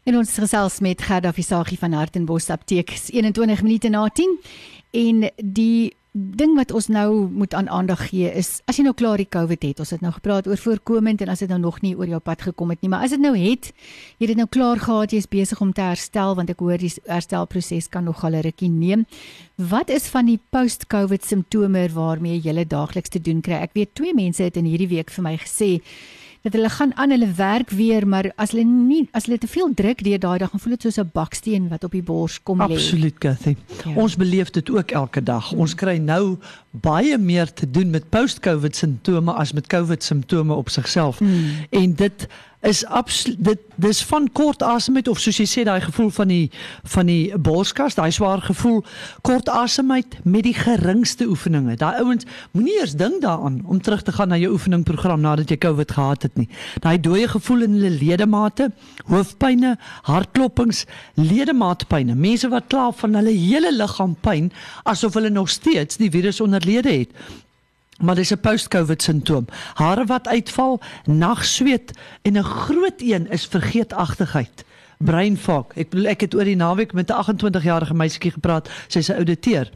En 0.04 0.20
ons 0.20 0.34
gesels 0.44 0.80
met 0.84 1.00
Gerda 1.02 1.32
Visagie 1.32 1.78
van 1.80 1.96
Hartenbos 1.96 2.50
apteek 2.50 2.92
21 3.08 3.62
minute 3.62 3.88
na 3.88 4.04
10 4.12 4.36
en 4.90 5.26
die 5.38 5.94
ding 6.12 6.52
wat 6.58 6.72
ons 6.76 6.90
nou 6.92 7.24
moet 7.32 7.54
aan 7.56 7.70
aandag 7.72 8.02
gee 8.10 8.28
is 8.36 8.58
as 8.68 8.76
jy 8.76 8.84
nou 8.84 8.92
klaar 8.92 9.16
die 9.16 9.28
COVID 9.32 9.62
het, 9.64 9.78
ons 9.80 9.94
het 9.94 10.02
nou 10.04 10.10
gepraat 10.12 10.46
oor 10.50 10.60
voorkomend 10.60 11.22
en 11.24 11.32
as 11.32 11.40
dit 11.40 11.48
nou 11.48 11.60
nog 11.62 11.80
nie 11.80 11.94
oor 11.96 12.10
jou 12.10 12.20
pad 12.20 12.44
gekom 12.44 12.74
het 12.74 12.82
nie, 12.84 12.90
maar 12.92 13.06
as 13.06 13.14
dit 13.14 13.22
nou 13.22 13.32
het, 13.32 13.70
jy 14.20 14.28
het 14.28 14.36
nou 14.36 14.48
klaar 14.52 14.82
gehad, 14.82 15.14
jy 15.14 15.22
is 15.24 15.30
besig 15.32 15.60
om 15.64 15.72
te 15.72 15.80
herstel 15.80 16.36
want 16.36 16.52
ek 16.52 16.60
hoor 16.60 16.76
die 16.76 16.92
herstelproses 17.08 17.88
kan 17.88 18.04
nog 18.04 18.24
al 18.24 18.36
'n 18.36 18.44
rukkie 18.44 18.68
neem. 18.68 19.06
Wat 19.56 19.88
is 19.88 20.08
van 20.12 20.26
die 20.26 20.40
post-COVID 20.50 21.24
simptome 21.24 21.88
waarmee 21.88 22.40
jy 22.40 22.64
daagliks 22.64 23.08
te 23.08 23.20
doen 23.20 23.40
kry? 23.40 23.62
Ek 23.62 23.72
weet 23.72 23.94
twee 23.94 24.14
mense 24.14 24.42
het 24.42 24.56
in 24.56 24.64
hierdie 24.64 24.88
week 24.88 25.10
vir 25.10 25.22
my 25.22 25.36
gesê 25.36 25.80
dat 26.42 26.52
hulle 26.52 26.68
gaan 26.68 26.96
aan 26.96 27.10
hulle 27.10 27.32
werk 27.32 27.70
weer, 27.70 28.06
maar 28.08 28.32
as 28.36 28.50
hulle 28.50 28.64
nie 28.64 29.08
as 29.12 29.26
hulle 29.26 29.38
te 29.38 29.46
veel 29.50 29.74
druk 29.74 30.02
deur 30.04 30.18
daai 30.18 30.38
dag, 30.38 30.50
dan 30.50 30.60
voel 30.60 30.74
dit 30.76 30.82
soos 30.82 30.98
'n 30.98 31.10
baksteen 31.12 31.68
wat 31.68 31.84
op 31.84 31.92
die 31.92 32.02
bors 32.02 32.42
kom 32.42 32.58
lê. 32.58 32.74
Absoluut, 32.74 33.18
Cathy. 33.18 33.56
Ja. 33.84 33.94
Ons 33.94 34.16
beleef 34.16 34.50
dit 34.50 34.70
ook 34.70 34.90
elke 34.90 35.22
dag. 35.22 35.52
Ons 35.52 35.74
kry 35.74 35.96
nou 35.96 36.38
baie 36.72 37.18
meer 37.18 37.52
te 37.52 37.70
doen 37.70 37.90
met 37.90 38.08
post-COVID 38.08 38.76
simptome 38.76 39.32
as 39.32 39.52
met 39.52 39.66
COVID 39.66 40.02
simptome 40.02 40.54
op 40.54 40.68
sigself. 40.68 41.18
Hmm. 41.18 41.66
En 41.70 41.94
dit 41.94 42.28
is 42.62 42.84
absoluut 42.86 43.44
dit 43.44 43.58
dis 43.82 44.02
van 44.06 44.28
kort 44.32 44.62
asemheid 44.62 45.08
of 45.10 45.18
soos 45.18 45.40
jy 45.40 45.46
sê 45.50 45.62
daai 45.66 45.80
gevoel 45.82 46.10
van 46.14 46.30
die 46.30 46.44
van 46.94 47.08
die 47.10 47.34
borskas, 47.34 47.96
daai 47.98 48.12
swaar 48.14 48.42
gevoel, 48.44 48.84
kort 49.26 49.48
asemheid 49.50 50.14
met 50.22 50.46
die 50.46 50.54
geringste 50.54 51.26
oefeninge. 51.26 51.74
Daai 51.80 51.98
ouens 52.04 52.26
moenie 52.54 52.76
eers 52.78 52.94
dink 52.98 53.22
daaraan 53.24 53.60
om 53.66 53.80
terug 53.82 54.04
te 54.06 54.14
gaan 54.14 54.30
na 54.30 54.38
jou 54.38 54.52
oefeningprogram 54.54 55.24
nadat 55.24 55.50
jy 55.50 55.58
COVID 55.64 55.94
gehad 55.96 56.28
het 56.28 56.38
nie. 56.38 56.46
Daai 56.84 57.00
dooie 57.02 57.26
gevoel 57.32 57.66
in 57.66 57.74
hulle 57.78 57.90
ledemate, 57.96 58.70
hoofpynne, 59.10 59.74
hartklopings, 60.06 60.84
ledemaatpynne. 61.18 62.14
Mense 62.14 62.52
wat 62.52 62.70
kla 62.70 62.90
van 63.02 63.18
hulle 63.18 63.34
hele 63.34 63.74
liggaam 63.74 64.14
pyn 64.22 64.52
asof 64.86 65.18
hulle 65.18 65.34
nog 65.34 65.50
steeds 65.50 65.98
die 65.98 66.12
virus 66.14 66.38
onderlede 66.62 66.98
het 66.98 67.40
maar 68.02 68.14
dis 68.14 68.32
'n 68.32 68.40
post-covid 68.40 69.02
simptoom. 69.02 69.46
Hare 69.74 70.04
wat 70.04 70.28
uitval, 70.28 70.80
nagsweet 71.04 71.98
en 72.22 72.32
'n 72.32 72.42
groot 72.42 72.98
een 72.98 73.30
is 73.30 73.46
vergeetachtigheid. 73.46 74.64
Brain 74.98 75.36
fog. 75.36 75.66
Ek 75.74 75.88
bedoel 75.88 76.06
ek 76.06 76.20
het 76.20 76.34
oor 76.34 76.44
die 76.44 76.56
naweek 76.56 76.92
met 76.92 77.10
'n 77.10 77.14
28-jarige 77.14 77.94
meisietjie 77.94 78.30
gepraat. 78.30 78.70
Sy's 78.88 79.08
'n 79.08 79.16
ouditeur. 79.16 79.70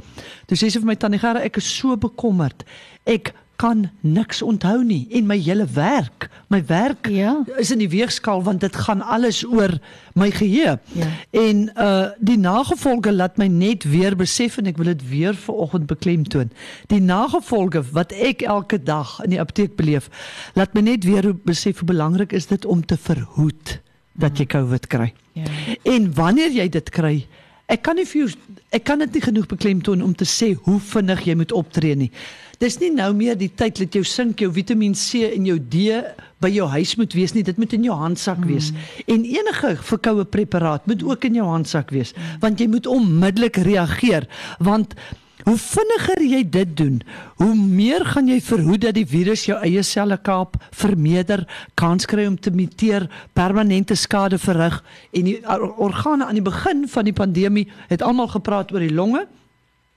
Toe 0.47 0.57
sê 0.57 0.71
sy 0.71 0.79
vir 0.79 0.87
my 0.87 0.97
tannie 0.97 1.19
Gerda, 1.19 1.41
ek 1.41 1.57
is 1.57 1.77
so 1.77 1.97
bekommerd. 1.97 2.65
Ek 3.05 3.33
kan 3.57 3.87
niks 4.01 4.43
onthou 4.43 4.85
nie 4.85 5.07
en 5.17 5.27
my 5.27 5.37
hele 5.41 5.67
werk, 5.75 6.29
my 6.53 6.61
werk 6.67 7.09
ja. 7.13 7.33
is 7.59 7.71
in 7.75 7.81
die 7.83 7.91
weegskaal 7.91 8.43
want 8.47 8.61
dit 8.61 8.77
gaan 8.87 9.03
alles 9.03 9.43
oor 9.45 9.79
my 10.15 10.31
geheue. 10.31 10.77
Ja. 10.97 11.09
En 11.31 11.71
uh 11.75 11.95
die 12.19 12.39
nagevolge 12.39 13.13
laat 13.13 13.37
my 13.37 13.47
net 13.47 13.85
weer 13.85 14.17
besef 14.17 14.59
en 14.61 14.69
ek 14.71 14.79
wil 14.81 14.93
dit 14.93 15.03
weer 15.09 15.35
vanoggend 15.35 15.87
beklemtoon. 15.87 16.53
Die 16.93 17.01
nagevolge 17.01 17.83
wat 17.93 18.13
ek 18.13 18.43
elke 18.43 18.79
dag 18.83 19.19
in 19.25 19.35
die 19.35 19.41
apteek 19.41 19.77
beleef, 19.77 20.09
laat 20.55 20.75
my 20.75 20.85
net 20.87 21.05
weer 21.05 21.33
besef 21.45 21.83
hoe 21.83 21.89
belangrik 21.89 22.33
is 22.33 22.49
dit 22.53 22.65
om 22.65 22.85
te 22.85 22.97
verhoed 22.97 23.81
dat 24.17 24.39
jy 24.39 24.47
COVID 24.49 24.87
kry. 24.87 25.13
Ja. 25.37 25.45
En 25.85 26.09
wanneer 26.15 26.55
jy 26.55 26.69
dit 26.73 26.91
kry, 26.91 27.27
ek 27.73 27.83
kan 27.83 27.99
nie 27.99 28.07
vir 28.07 28.25
jou 28.25 28.29
ek 28.75 28.85
kan 28.87 29.01
dit 29.03 29.17
nie 29.17 29.23
genoeg 29.25 29.47
beklemtoon 29.51 30.03
om 30.05 30.13
te 30.15 30.27
sê 30.29 30.53
hoe 30.67 30.79
vinnig 30.93 31.25
jy 31.27 31.35
moet 31.39 31.55
optree 31.57 31.97
nie. 31.99 32.11
Dis 32.63 32.79
nie 32.81 32.91
nou 32.95 33.11
meer 33.17 33.37
die 33.37 33.51
tyd 33.53 33.77
dat 33.83 33.97
jou 33.97 34.05
sink 34.07 34.41
jou 34.41 34.49
Vitamiin 34.53 34.95
C 34.97 35.27
en 35.29 35.45
jou 35.49 35.59
D 35.59 36.01
by 36.41 36.51
jou 36.53 36.69
huis 36.73 36.95
moet 37.01 37.15
wees 37.17 37.35
nie, 37.37 37.45
dit 37.45 37.59
moet 37.61 37.75
in 37.77 37.85
jou 37.85 37.97
handsak 37.97 38.41
wees. 38.49 38.71
Mm. 38.73 38.87
En 39.15 39.27
enige 39.39 39.75
verkoue 39.91 40.25
preparaat 40.25 40.87
moet 40.89 41.05
ook 41.05 41.29
in 41.29 41.39
jou 41.41 41.47
handsak 41.49 41.93
wees, 41.93 42.15
want 42.41 42.61
jy 42.61 42.69
moet 42.73 42.89
onmiddellik 42.89 43.61
reageer 43.67 44.29
want 44.65 44.97
Hoe 45.47 45.55
vinniger 45.63 46.23
jy 46.27 46.41
dit 46.51 46.71
doen, 46.75 46.97
hoe 47.39 47.53
meer 47.55 48.03
gaan 48.11 48.27
jy 48.27 48.41
verhoed 48.43 48.83
dat 48.83 48.97
die 48.97 49.07
virus 49.07 49.45
jou 49.47 49.55
eie 49.63 49.85
selle 49.87 50.17
kaap, 50.19 50.57
vermeerder, 50.75 51.45
kans 51.79 52.09
kry 52.11 52.25
om 52.27 52.35
te 52.35 52.51
muteer, 52.51 53.07
permanente 53.39 53.95
skade 53.95 54.41
verrig 54.43 54.81
en 55.15 55.29
die 55.29 55.37
organe 55.47 56.27
aan 56.27 56.41
die 56.41 56.43
begin 56.43 56.83
van 56.91 57.07
die 57.07 57.15
pandemie 57.15 57.69
het 57.93 58.03
almal 58.03 58.33
gepraat 58.35 58.75
oor 58.75 58.83
die 58.83 58.91
longe 58.91 59.23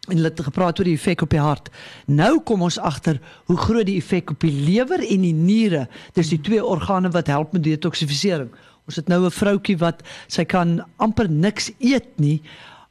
en 0.05 0.13
hulle 0.19 0.29
het 0.29 0.45
gepraat 0.51 0.77
oor 0.77 0.91
die 0.91 0.97
effek 0.99 1.25
op 1.25 1.33
die 1.33 1.41
hart. 1.41 1.73
Nou 2.05 2.35
kom 2.45 2.61
ons 2.69 2.77
agter 2.77 3.17
hoe 3.49 3.57
groot 3.57 3.89
die 3.89 3.97
effek 3.97 4.35
op 4.35 4.45
die 4.45 4.53
lewer 4.53 5.01
en 5.01 5.25
die 5.25 5.33
niere. 5.33 5.87
Dis 6.13 6.29
die 6.29 6.43
twee 6.45 6.61
organe 6.61 7.09
wat 7.17 7.33
help 7.33 7.57
met 7.57 7.65
detoksifisering. 7.65 8.53
Ons 8.85 9.01
het 9.01 9.09
nou 9.09 9.25
'n 9.25 9.33
vroutjie 9.33 9.77
wat 9.77 10.05
sy 10.27 10.45
kan 10.45 10.85
amper 10.97 11.29
niks 11.29 11.71
eet 11.79 12.17
nie 12.17 12.41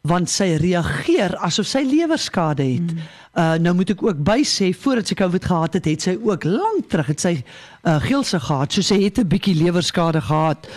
want 0.03 0.31
sy 0.31 0.55
reageer 0.57 1.35
asof 1.45 1.67
sy 1.67 1.83
lewerskade 1.87 2.63
het. 2.63 2.93
Mm. 2.93 3.09
Uh 3.39 3.55
nou 3.63 3.75
moet 3.75 3.91
ek 3.91 4.03
ook 4.03 4.21
by 4.25 4.41
sê 4.47 4.73
voordat 4.75 5.11
sy 5.11 5.15
COVID 5.19 5.45
gehad 5.45 5.75
het, 5.79 5.85
het 5.85 6.03
sy 6.03 6.15
ook 6.23 6.45
lank 6.45 6.89
terug 6.89 7.07
het 7.07 7.21
sy 7.21 7.35
uh 7.85 7.99
geelse 8.03 8.41
gehad, 8.41 8.73
so 8.73 8.83
sy 8.83 9.03
het 9.03 9.19
'n 9.19 9.29
bietjie 9.29 9.55
lewerskade 9.55 10.21
gehad. 10.21 10.69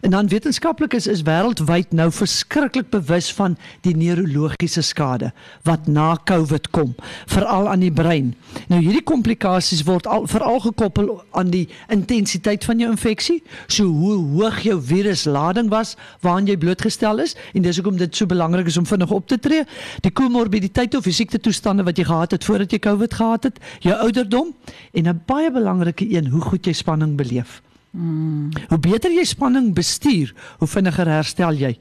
En 0.00 0.10
dan 0.10 0.28
wetenskaplikes 0.28 1.06
is, 1.06 1.20
is 1.20 1.26
wêreldwyd 1.26 1.92
nou 1.96 2.08
verskriklik 2.12 2.90
bewus 2.90 3.30
van 3.36 3.56
die 3.84 3.94
neurologiese 3.96 4.82
skade 4.82 5.30
wat 5.68 5.86
na 5.90 6.14
COVID 6.28 6.70
kom, 6.74 6.94
veral 7.30 7.68
aan 7.68 7.84
die 7.84 7.92
brein. 7.92 8.32
Nou 8.72 8.80
hierdie 8.82 9.04
komplikasies 9.06 9.84
word 9.88 10.08
al 10.10 10.26
veral 10.30 10.60
gekoppel 10.64 11.12
aan 11.36 11.52
die 11.52 11.66
intensiteit 11.92 12.64
van 12.64 12.82
jou 12.82 12.90
infeksie, 12.92 13.40
so 13.66 13.84
hoe 13.84 14.16
hoog 14.34 14.60
jou 14.64 14.78
viruslading 14.90 15.70
was 15.72 15.96
waaraan 16.24 16.48
jy 16.50 16.58
blootgestel 16.60 17.24
is 17.24 17.36
en 17.54 17.64
dis 17.66 17.80
hoekom 17.80 17.98
dit 18.00 18.16
so 18.16 18.30
belangrik 18.30 18.70
is 18.70 18.80
om 18.80 18.88
vinnig 18.88 19.10
op 19.10 19.28
te 19.28 19.38
tree. 19.38 19.64
Die 20.04 20.12
komorbiditeite 20.12 21.00
of 21.00 21.08
fisieke 21.08 21.40
toestande 21.40 21.86
wat 21.86 21.98
jy 21.98 22.06
gehad 22.08 22.36
het 22.36 22.44
voordat 22.44 22.72
jy 22.72 22.82
COVID 22.86 23.14
gehad 23.14 23.50
het, 23.50 23.58
jou 23.84 23.96
ouderdom 23.96 24.54
en 24.92 25.08
'n 25.08 25.22
baie 25.26 25.50
belangrike 25.50 26.06
een, 26.08 26.26
hoe 26.26 26.40
goed 26.40 26.66
jy 26.66 26.72
spanning 26.72 27.16
beleef. 27.16 27.60
Mm. 27.90 28.52
Hoe 28.68 28.78
beter 28.78 29.10
jy 29.10 29.24
spanning 29.26 29.72
bestuur, 29.74 30.30
hoe 30.60 30.68
vinniger 30.70 31.08
herstel 31.10 31.56
jy. 31.58 31.72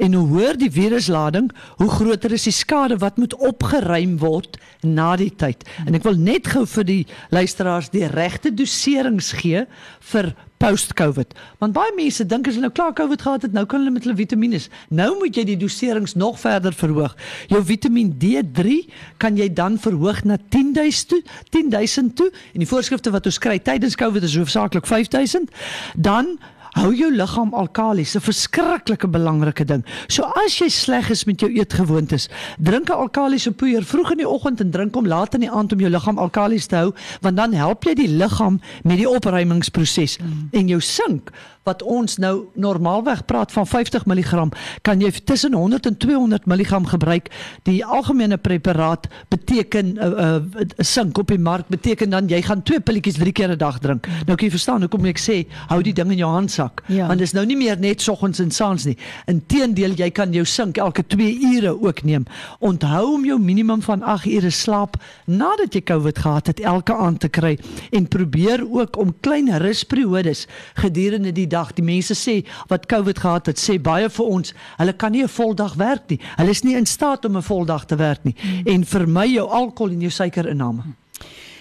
En 0.00 0.14
hoe 0.16 0.24
hoër 0.30 0.56
die 0.56 0.70
viruslading, 0.72 1.50
hoe 1.76 1.90
groter 1.92 2.32
is 2.32 2.46
die 2.48 2.54
skade 2.56 2.96
wat 3.02 3.20
moet 3.20 3.36
opgeruim 3.36 4.16
word 4.22 4.56
na 4.80 5.10
die 5.20 5.28
tyd. 5.28 5.66
Mm. 5.66 5.90
En 5.90 5.98
ek 6.00 6.08
wil 6.08 6.16
net 6.30 6.48
gou 6.54 6.64
vir 6.78 6.88
die 6.88 7.02
luisteraars 7.36 7.92
die 7.92 8.06
regte 8.08 8.54
doserings 8.54 9.34
gee 9.42 9.66
vir 10.12 10.32
post-COVID. 10.58 11.34
Want 11.62 11.76
baie 11.76 11.92
mense 11.96 12.26
dink 12.26 12.48
as 12.48 12.56
hulle 12.58 12.68
nou 12.68 12.74
klaar 12.74 12.94
COVID 12.98 13.22
gehad 13.22 13.46
het, 13.46 13.54
nou 13.56 13.64
kan 13.66 13.82
hulle 13.82 13.94
met 13.94 14.06
hulle 14.06 14.18
vitamiene. 14.18 14.60
Nou 14.94 15.10
moet 15.20 15.36
jy 15.38 15.44
die 15.52 15.56
doserings 15.60 16.16
nog 16.18 16.38
verder 16.42 16.74
verhoog. 16.74 17.14
Jou 17.52 17.62
Vitamiin 17.64 18.14
D3 18.22 18.78
kan 19.22 19.38
jy 19.38 19.48
dan 19.52 19.78
verhoog 19.78 20.24
na 20.26 20.38
10000 20.50 21.08
toe, 21.12 21.22
10000 21.54 22.16
toe. 22.18 22.30
En 22.54 22.64
die 22.64 22.68
voorskrifte 22.68 23.12
wat 23.14 23.26
ons 23.30 23.40
kry 23.42 23.58
tydens 23.62 23.98
COVID 23.98 24.26
is 24.26 24.36
hoofsaaklik 24.38 24.86
5000. 24.86 25.50
Dan 25.94 26.36
hou 26.78 26.92
jou 26.96 27.10
liggaam 27.14 27.54
alkalis, 27.54 28.14
'n 28.16 28.20
verskriklike 28.20 29.08
belangrike 29.08 29.64
ding. 29.64 29.84
So 30.08 30.22
as 30.24 30.58
jy 30.58 30.68
sleg 30.68 31.10
is 31.10 31.24
met 31.24 31.40
jou 31.40 31.50
eetgewoontes, 31.50 32.28
drink 32.58 32.88
'n 32.90 32.92
alkalisiese 32.92 33.52
poeier 33.52 33.84
vroeg 33.84 34.10
in 34.12 34.18
die 34.18 34.28
oggend 34.28 34.60
en 34.60 34.70
drink 34.70 34.94
hom 34.94 35.06
laat 35.06 35.34
in 35.34 35.40
die 35.40 35.50
aand 35.50 35.72
om 35.72 35.80
jou 35.80 35.90
liggaam 35.90 36.18
alkalis 36.18 36.66
te 36.66 36.76
hou, 36.76 36.92
want 37.20 37.36
dan 37.36 37.52
help 37.52 37.84
jy 37.84 37.94
die 37.94 38.08
liggaam 38.08 38.60
met 38.84 38.98
die 38.98 39.08
opruimingsproses 39.08 40.18
mm. 40.18 40.48
en 40.52 40.68
jou 40.68 40.80
sink 40.80 41.32
wat 41.68 41.84
ons 41.84 42.16
nou 42.22 42.34
normaalweg 42.54 43.24
praat 43.28 43.52
van 43.52 43.66
50 43.68 44.06
mg, 44.08 44.48
kan 44.86 45.02
jy 45.02 45.12
tussen 45.28 45.54
100 45.54 45.90
en 45.90 45.96
200 45.96 46.46
mg 46.48 46.82
gebruik. 46.94 47.30
Die 47.68 47.84
algemene 47.84 48.38
preparaat 48.40 49.08
beteken 49.28 49.94
'n 49.94 49.98
uh, 49.98 50.34
uh, 50.36 50.68
sink 50.78 51.18
op 51.18 51.28
die 51.28 51.38
mark 51.38 51.68
beteken 51.68 52.10
dan 52.10 52.28
jy 52.28 52.42
gaan 52.42 52.62
twee 52.62 52.80
pilletjies 52.80 53.18
drie 53.18 53.32
keer 53.32 53.52
'n 53.52 53.58
dag 53.58 53.78
drink. 53.78 54.06
Nou 54.26 54.36
kan 54.36 54.46
jy 54.46 54.50
verstaan 54.50 54.80
hoekom 54.80 55.04
ek 55.06 55.18
sê 55.18 55.46
hou 55.68 55.82
die 55.82 55.92
ding 55.92 56.10
in 56.10 56.22
jou 56.22 56.30
handsak. 56.30 56.82
Ja. 56.86 57.06
Want 57.06 57.18
dit 57.18 57.28
is 57.28 57.34
nou 57.34 57.44
nie 57.46 57.56
meer 57.56 57.78
net 57.78 58.00
soggens 58.00 58.38
en 58.38 58.50
saans 58.50 58.84
nie. 58.84 58.96
Inteendeel, 59.26 59.96
jy 59.96 60.10
kan 60.10 60.32
jou 60.32 60.44
sink 60.44 60.78
elke 60.78 61.02
2 61.06 61.38
ure 61.54 61.74
ook 61.82 62.02
neem. 62.04 62.24
Onthou 62.58 63.14
om 63.14 63.24
jou 63.24 63.38
minimum 63.38 63.82
van 63.82 64.02
8 64.02 64.26
ure 64.26 64.50
slaap 64.50 64.96
nadat 65.24 65.74
jy 65.74 65.82
COVID 65.82 66.18
gehad 66.18 66.46
het 66.46 66.60
elke 66.60 66.94
aand 66.94 67.20
te 67.20 67.28
kry 67.28 67.58
en 67.90 68.08
probeer 68.08 68.64
ook 68.70 68.96
om 68.96 69.14
klein 69.20 69.50
rusperiodes 69.58 70.46
gedurende 70.74 71.32
die 71.32 71.46
dag. 71.46 71.57
Die 71.74 71.84
mense 71.84 72.14
sê 72.14 72.44
wat 72.68 72.86
COVID 72.86 73.18
gehad 73.18 73.46
het, 73.46 73.58
sê 73.58 73.78
baie 73.82 74.08
vir 74.08 74.26
ons, 74.26 74.54
hulle 74.78 74.92
kan 74.92 75.12
nie 75.12 75.22
'n 75.22 75.28
voldag 75.28 75.74
werk 75.74 76.08
nie. 76.10 76.20
Hulle 76.36 76.50
is 76.50 76.62
nie 76.62 76.76
in 76.76 76.86
staat 76.86 77.24
om 77.24 77.36
'n 77.36 77.42
voldag 77.42 77.84
te 77.86 77.96
werk 77.96 78.24
nie. 78.24 78.34
Hmm. 78.38 78.62
En 78.66 78.84
vermy 78.84 79.26
jou 79.26 79.48
alkohol 79.48 79.92
en 79.92 80.00
jou 80.00 80.10
suikerinname. 80.10 80.82
Hmm. 80.82 80.94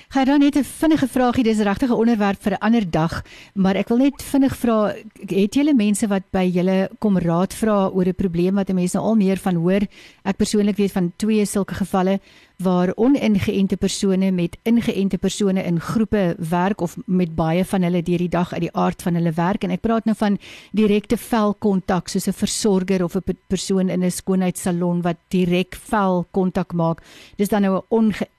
Gaan 0.07 0.25
dan 0.25 0.39
net 0.39 0.55
'n 0.55 0.63
vinnige 0.63 1.07
vraagie, 1.07 1.43
dis 1.43 1.59
regtig 1.59 1.89
'n 1.89 1.93
onderwerp 1.93 2.41
vir 2.41 2.51
'n 2.53 2.59
ander 2.59 2.91
dag, 2.91 3.23
maar 3.53 3.75
ek 3.75 3.87
wil 3.87 3.97
net 3.97 4.23
vinnig 4.23 4.55
vra, 4.55 4.93
het 5.27 5.53
julle 5.53 5.73
mense 5.73 6.07
wat 6.07 6.23
by 6.31 6.49
julle 6.53 6.89
kom 6.99 7.17
raad 7.17 7.53
vra 7.53 7.89
oor 7.89 8.05
'n 8.05 8.15
probleem 8.15 8.55
wat 8.55 8.73
mense 8.73 8.97
nou 8.97 9.05
al 9.05 9.15
meer 9.15 9.37
van 9.37 9.55
hoor? 9.55 9.81
Ek 10.23 10.37
persoonlik 10.37 10.77
weet 10.77 10.91
van 10.91 11.13
twee 11.17 11.45
sulke 11.45 11.73
gevalle 11.73 12.19
waar 12.57 12.93
oningeënte 12.95 13.77
persone 13.77 14.31
met 14.31 14.57
ingeënte 14.63 15.17
persone 15.17 15.63
in 15.63 15.79
groepe 15.79 16.35
werk 16.39 16.81
of 16.81 16.97
met 17.05 17.35
baie 17.35 17.65
van 17.65 17.81
hulle 17.81 18.01
deur 18.01 18.17
die 18.17 18.29
dag 18.29 18.53
uit 18.53 18.61
die 18.61 18.75
aard 18.75 19.01
van 19.01 19.13
hulle 19.13 19.31
werk 19.31 19.63
en 19.63 19.71
ek 19.71 19.81
praat 19.81 20.05
nou 20.05 20.15
van 20.15 20.37
direkte 20.71 21.17
velkontak 21.17 22.07
soos 22.07 22.27
'n 22.27 22.33
versorger 22.33 23.03
of 23.03 23.15
'n 23.15 23.37
persoon 23.47 23.89
in 23.89 24.03
'n 24.03 24.11
skoonheidssalon 24.11 25.01
wat 25.01 25.17
direk 25.27 25.75
velkontak 25.75 26.73
maak. 26.73 27.01
Dis 27.35 27.49
dan 27.49 27.61
nou 27.61 27.75
'n 27.75 27.83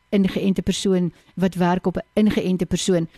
ingeënte 0.08 0.62
persoon 0.62 1.12
wat 1.34 1.54
werk 1.54 1.86
op 1.86 1.96
'n 1.96 2.06
ingeënte 2.12 2.66
persoon. 2.66 3.08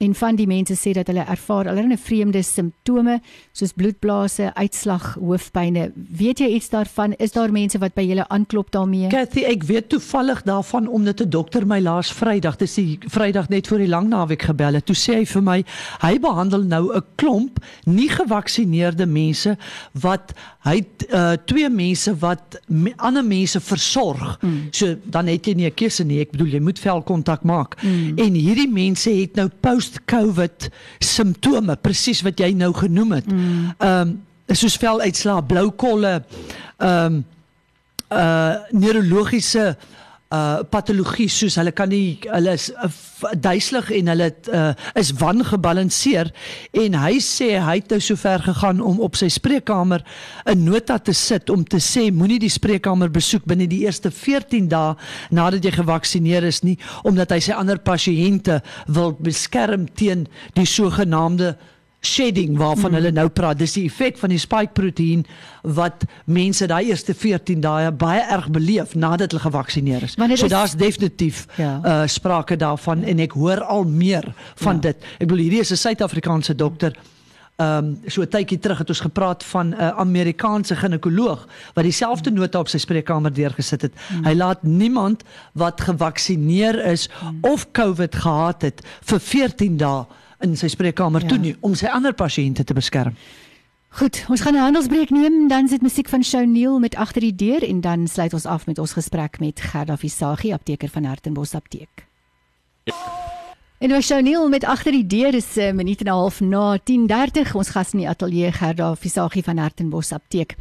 En 0.00 0.14
van 0.14 0.36
die 0.36 0.46
mense 0.48 0.72
sê 0.80 0.94
dat 0.96 1.10
hulle 1.12 1.26
ervaar 1.28 1.68
allerlei 1.68 1.98
vreemde 2.00 2.40
simptome 2.42 3.18
soos 3.52 3.74
bloedblase, 3.76 4.46
uitslag, 4.56 5.10
hoofpynne. 5.20 5.90
Weet 5.94 6.40
jy 6.40 6.46
iets 6.56 6.70
daarvan? 6.72 7.12
Is 7.20 7.34
daar 7.36 7.52
mense 7.52 7.76
wat 7.82 7.92
by 7.98 8.06
julle 8.08 8.24
aanklop 8.32 8.70
daarmee? 8.72 9.10
Kathy, 9.12 9.44
ek 9.44 9.66
weet 9.68 9.90
toevallig 9.92 10.40
daarvan 10.48 10.88
omdat 10.88 11.20
'n 11.20 11.28
dokter 11.28 11.66
my 11.66 11.80
laas 11.80 12.12
Vrydag, 12.12 12.56
dis 12.56 12.74
die 12.74 12.98
Vrydag 13.12 13.48
net 13.48 13.68
voor 13.68 13.78
die 13.78 13.88
lang 13.88 14.08
naweek 14.08 14.42
gebel 14.42 14.74
het. 14.74 14.86
Toe 14.86 14.96
sê 14.96 15.20
hy 15.20 15.26
vir 15.26 15.42
my, 15.42 15.64
hy 16.00 16.18
behandel 16.18 16.62
nou 16.62 16.96
'n 16.96 17.04
klomp 17.16 17.58
nie 17.84 18.08
gevaksinereerde 18.08 19.06
mense 19.06 19.56
wat 19.92 20.32
hy 20.64 20.80
uh, 21.12 21.32
twee 21.44 21.68
mense 21.68 22.12
wat 22.20 22.60
me, 22.68 22.92
ander 22.96 23.24
mense 23.24 23.60
versorg. 23.60 24.38
Mm. 24.40 24.68
So 24.70 24.96
dan 25.04 25.26
het 25.26 25.46
jy 25.46 25.54
nie 25.54 25.66
'n 25.66 25.74
keuse 25.74 26.04
nie. 26.04 26.20
Ek 26.20 26.30
bedoel 26.30 26.46
jy 26.56 26.60
moet 26.60 26.78
vel 26.78 27.02
kontak 27.02 27.42
maak. 27.42 27.82
Mm. 27.82 28.18
En 28.18 28.34
hierdie 28.34 28.68
mense 28.68 29.10
het 29.10 29.34
nou 29.36 29.48
post 29.60 29.89
post-COVID 29.90 30.70
simptome 31.02 31.76
presies 31.80 32.22
wat 32.22 32.40
jy 32.40 32.52
nou 32.54 32.72
genoem 32.76 33.18
het. 33.18 33.26
Mm. 33.26 33.74
Ehm 33.78 34.08
mm. 34.08 34.10
um, 34.10 34.18
soos 34.50 34.74
veluitslae, 34.82 35.44
blou 35.46 35.68
kolle, 35.70 36.24
ehm 36.78 37.20
um, 37.20 37.24
uh 38.10 38.56
neurologiese 38.74 39.76
uh 39.76 39.99
patologie 40.70 41.26
soos 41.26 41.56
hulle 41.58 41.72
kan 41.74 41.90
nie 41.90 42.20
hulle 42.22 42.52
is 42.54 42.68
uh, 42.70 42.86
duiselig 43.34 43.88
en 43.90 44.10
hulle 44.12 44.28
uh, 44.54 44.72
is 44.94 45.10
wangebalanseer. 45.18 46.30
En 46.84 46.94
hy 47.02 47.16
sê 47.24 47.56
hy 47.58 47.80
het 47.80 47.90
nou 47.90 47.98
sover 48.04 48.44
gegaan 48.44 48.78
om 48.84 49.00
op 49.02 49.18
sy 49.18 49.26
spreekkamer 49.32 50.04
'n 50.46 50.64
nota 50.64 50.98
te 50.98 51.12
sit 51.12 51.50
om 51.50 51.64
te 51.64 51.80
sê 51.82 52.12
moenie 52.14 52.38
die 52.38 52.52
spreekkamer 52.52 53.10
besoek 53.10 53.44
binne 53.44 53.66
die 53.66 53.82
eerste 53.86 54.10
14 54.10 54.68
dae 54.68 54.94
nadat 55.30 55.64
jy 55.64 55.72
gevaksinereer 55.74 56.46
is 56.46 56.62
nie 56.62 56.78
omdat 57.02 57.30
hy 57.30 57.40
sy 57.40 57.52
ander 57.52 57.78
pasiënte 57.78 58.62
wil 58.86 59.16
beskerm 59.18 59.88
teen 59.94 60.28
die 60.54 60.66
sogenaamde 60.66 61.56
shedding 62.00 62.56
waarvan 62.58 62.90
mm. 62.90 62.96
hulle 62.96 63.12
nou 63.12 63.28
praat. 63.28 63.58
Dis 63.60 63.76
die 63.76 63.84
effek 63.88 64.18
van 64.18 64.32
die 64.32 64.40
spike 64.40 64.72
proteïen 64.76 65.26
wat 65.76 66.06
mense 66.24 66.66
daai 66.66 66.88
eerste 66.88 67.14
14 67.14 67.60
dae 67.60 67.92
baie 67.92 68.22
erg 68.32 68.48
beleef 68.52 68.94
nadat 68.94 69.34
hulle 69.34 69.44
gevaksinereer 69.44 70.08
is. 70.08 70.16
So 70.40 70.48
daar's 70.48 70.76
definitief 70.80 71.46
ja. 71.60 71.78
uh 71.84 72.08
sprake 72.10 72.56
daarvan 72.56 73.04
en 73.04 73.20
ek 73.20 73.36
hoor 73.36 73.60
al 73.62 73.84
meer 73.84 74.32
van 74.64 74.80
ja. 74.80 74.90
dit. 74.90 75.08
Ek 75.18 75.28
bedoel 75.28 75.44
hierdie 75.44 75.60
is 75.60 75.72
'n 75.72 75.82
Suid-Afrikaanse 75.84 76.54
dokter. 76.54 76.96
Ehm 77.60 77.84
um, 77.84 77.98
so 78.06 78.22
'n 78.22 78.28
tydjie 78.28 78.58
terug 78.58 78.78
het 78.78 78.88
ons 78.88 79.00
gepraat 79.00 79.44
van 79.44 79.68
'n 79.68 79.72
uh, 79.72 79.88
Amerikaanse 79.88 80.76
ginekoloog 80.76 81.48
wat 81.74 81.84
dieselfde 81.84 82.30
nota 82.30 82.58
op 82.58 82.68
sy 82.68 82.78
spreekkamer 82.78 83.32
deurgesit 83.32 83.82
het. 83.82 83.92
Mm. 83.94 84.24
Hy 84.24 84.34
laat 84.34 84.62
niemand 84.62 85.22
wat 85.52 85.80
gevaksinereer 85.80 86.84
is 86.84 87.08
mm. 87.08 87.38
of 87.40 87.70
COVID 87.72 88.14
gehad 88.14 88.62
het 88.62 88.80
vir 89.00 89.20
14 89.20 89.76
dae 89.76 90.04
in 90.40 90.56
sy 90.56 90.68
spreekkamer 90.68 91.22
ja. 91.22 91.28
toe 91.28 91.38
nie 91.38 91.54
om 91.60 91.74
sy 91.74 91.86
ander 91.86 92.12
pasiënte 92.12 92.64
te 92.64 92.74
beskerm. 92.74 93.16
Goed, 93.98 94.24
ons 94.30 94.40
gaan 94.40 94.54
'n 94.54 94.62
handelsbreek 94.62 95.10
neem, 95.10 95.48
dan 95.48 95.68
sit 95.68 95.82
musiek 95.82 96.08
van 96.08 96.22
Show 96.22 96.46
Neil 96.46 96.78
met 96.78 96.94
agter 96.94 97.20
die 97.20 97.34
deur 97.34 97.62
en 97.62 97.80
dan 97.80 98.06
sluit 98.06 98.32
ons 98.32 98.46
af 98.46 98.66
met 98.66 98.78
ons 98.78 98.92
gesprek 98.92 99.40
met 99.40 99.60
Gerda 99.60 99.96
Visagie, 99.96 100.54
apteker 100.54 100.88
van 100.88 101.04
Hartenbos 101.04 101.54
Apteek. 101.54 102.06
Ja. 102.84 102.94
En 103.80 103.94
ons 103.94 104.06
Show 104.06 104.20
Neil 104.20 104.48
met 104.48 104.64
agter 104.64 104.92
die 104.92 105.06
deur 105.06 105.34
is 105.34 105.56
'n 105.56 105.74
minuut 105.76 106.00
en 106.00 106.06
'n 106.06 106.10
half 106.10 106.40
na 106.40 106.78
10:30. 106.78 107.54
Ons 107.54 107.70
gas 107.70 107.92
in 107.92 107.98
die 107.98 108.08
ateljee 108.08 108.52
Gerda 108.52 108.94
Visagie 108.94 109.42
van 109.42 109.58
Hartenbos 109.58 110.12
Apteek. 110.12 110.56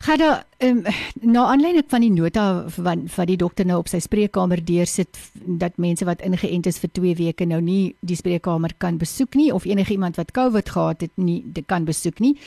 Gaan 0.00 0.18
daar 0.18 0.44
um, 0.58 0.82
na 1.20 1.46
aanleiding 1.46 1.84
van 1.88 2.00
die 2.00 2.12
nota 2.12 2.64
van 2.68 3.02
van 3.08 3.26
die 3.28 3.36
dokter 3.36 3.66
nou 3.68 3.78
op 3.82 3.88
sy 3.92 3.98
spreekkamer 4.00 4.62
deursit 4.64 5.18
dat 5.60 5.76
mense 5.76 6.06
wat 6.08 6.22
ingeënt 6.24 6.70
is 6.70 6.80
vir 6.80 6.90
2 6.96 7.18
weke 7.18 7.44
nou 7.44 7.60
nie 7.60 7.94
die 8.00 8.16
spreekkamer 8.16 8.72
kan 8.80 8.96
besoek 8.96 9.36
nie 9.36 9.50
of 9.52 9.68
enige 9.68 9.92
iemand 9.92 10.16
wat 10.16 10.32
COVID 10.32 10.72
gehad 10.72 11.04
het 11.04 11.12
nie 11.20 11.42
dit 11.44 11.66
kan 11.68 11.84
besoek 11.84 12.20
nie. 12.24 12.38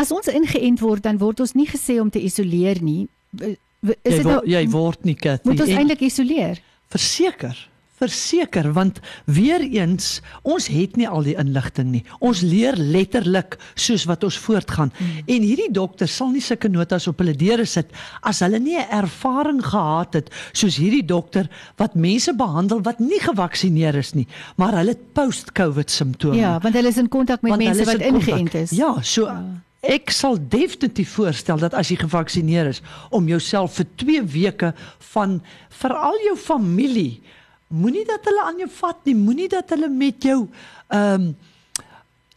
As 0.00 0.12
ons 0.16 0.32
ingeënt 0.32 0.80
word 0.80 1.04
dan 1.04 1.20
word 1.20 1.44
ons 1.44 1.52
nie 1.52 1.68
gesê 1.68 2.00
om 2.00 2.08
te 2.10 2.24
isoleer 2.24 2.80
nie. 2.80 3.08
Is 3.42 3.58
dit 4.02 4.24
nou 4.24 4.40
jy 4.48 4.64
word 4.72 5.04
nie 5.04 5.16
kat. 5.16 5.44
Moet 5.44 5.60
ons 5.66 5.76
eintlik 5.76 6.08
isoleer? 6.08 6.62
Verseker 6.88 7.68
verseker 7.98 8.70
want 8.76 9.00
weer 9.24 9.60
eens 9.60 10.20
ons 10.42 10.68
het 10.72 10.96
nie 10.96 11.08
al 11.08 11.26
die 11.26 11.36
inligting 11.38 11.90
nie. 11.92 12.04
Ons 12.24 12.42
leer 12.46 12.76
letterlik 12.78 13.58
soos 13.74 14.06
wat 14.08 14.24
ons 14.24 14.38
voortgaan. 14.38 14.92
Hmm. 14.96 15.20
En 15.26 15.46
hierdie 15.46 15.70
dokter 15.74 16.08
sal 16.08 16.32
nie 16.34 16.42
sulke 16.44 16.70
notas 16.72 17.08
op 17.10 17.18
hulle 17.22 17.36
deure 17.38 17.66
sit 17.68 17.92
as 18.22 18.42
hulle 18.44 18.58
nie 18.58 18.78
'n 18.78 18.90
ervaring 19.02 19.62
gehad 19.64 20.14
het 20.14 20.30
soos 20.52 20.76
hierdie 20.76 21.04
dokter 21.04 21.48
wat 21.76 21.94
mense 21.94 22.32
behandel 22.34 22.82
wat 22.82 22.98
nie 22.98 23.20
gevaksinereer 23.20 23.96
is 23.96 24.14
nie, 24.14 24.26
maar 24.56 24.72
hulle 24.72 24.94
het 24.94 25.12
post-COVID 25.12 25.90
simptome. 25.90 26.36
Ja, 26.36 26.58
want 26.60 26.74
hulle 26.74 26.88
is 26.88 26.98
in 26.98 27.08
kontak 27.08 27.42
met 27.42 27.50
want 27.50 27.64
mense 27.64 27.84
wat 27.84 28.00
ingeënt 28.00 28.54
is. 28.54 28.70
Ja, 28.70 29.02
so 29.02 29.26
ja. 29.26 29.42
Ek 29.86 30.10
sal 30.10 30.34
definitief 30.50 31.12
voorstel 31.14 31.60
dat 31.62 31.74
as 31.78 31.92
jy 31.92 32.00
gevaksinereer 32.00 32.66
is 32.72 32.80
om 33.14 33.28
jouself 33.30 33.76
vir 33.78 33.86
2 34.02 34.22
weke 34.32 34.72
van 35.12 35.36
veral 35.80 36.18
jou 36.24 36.34
familie 36.36 37.22
Moenie 37.68 38.04
dat 38.08 38.24
hulle 38.24 38.42
aan 38.42 38.58
jou 38.58 38.70
vat 38.78 39.04
nie. 39.04 39.14
Moenie 39.14 39.48
dat 39.48 39.70
hulle 39.74 39.88
met 39.88 40.22
jou 40.22 40.48
ehm 40.88 41.20
um, 41.20 41.36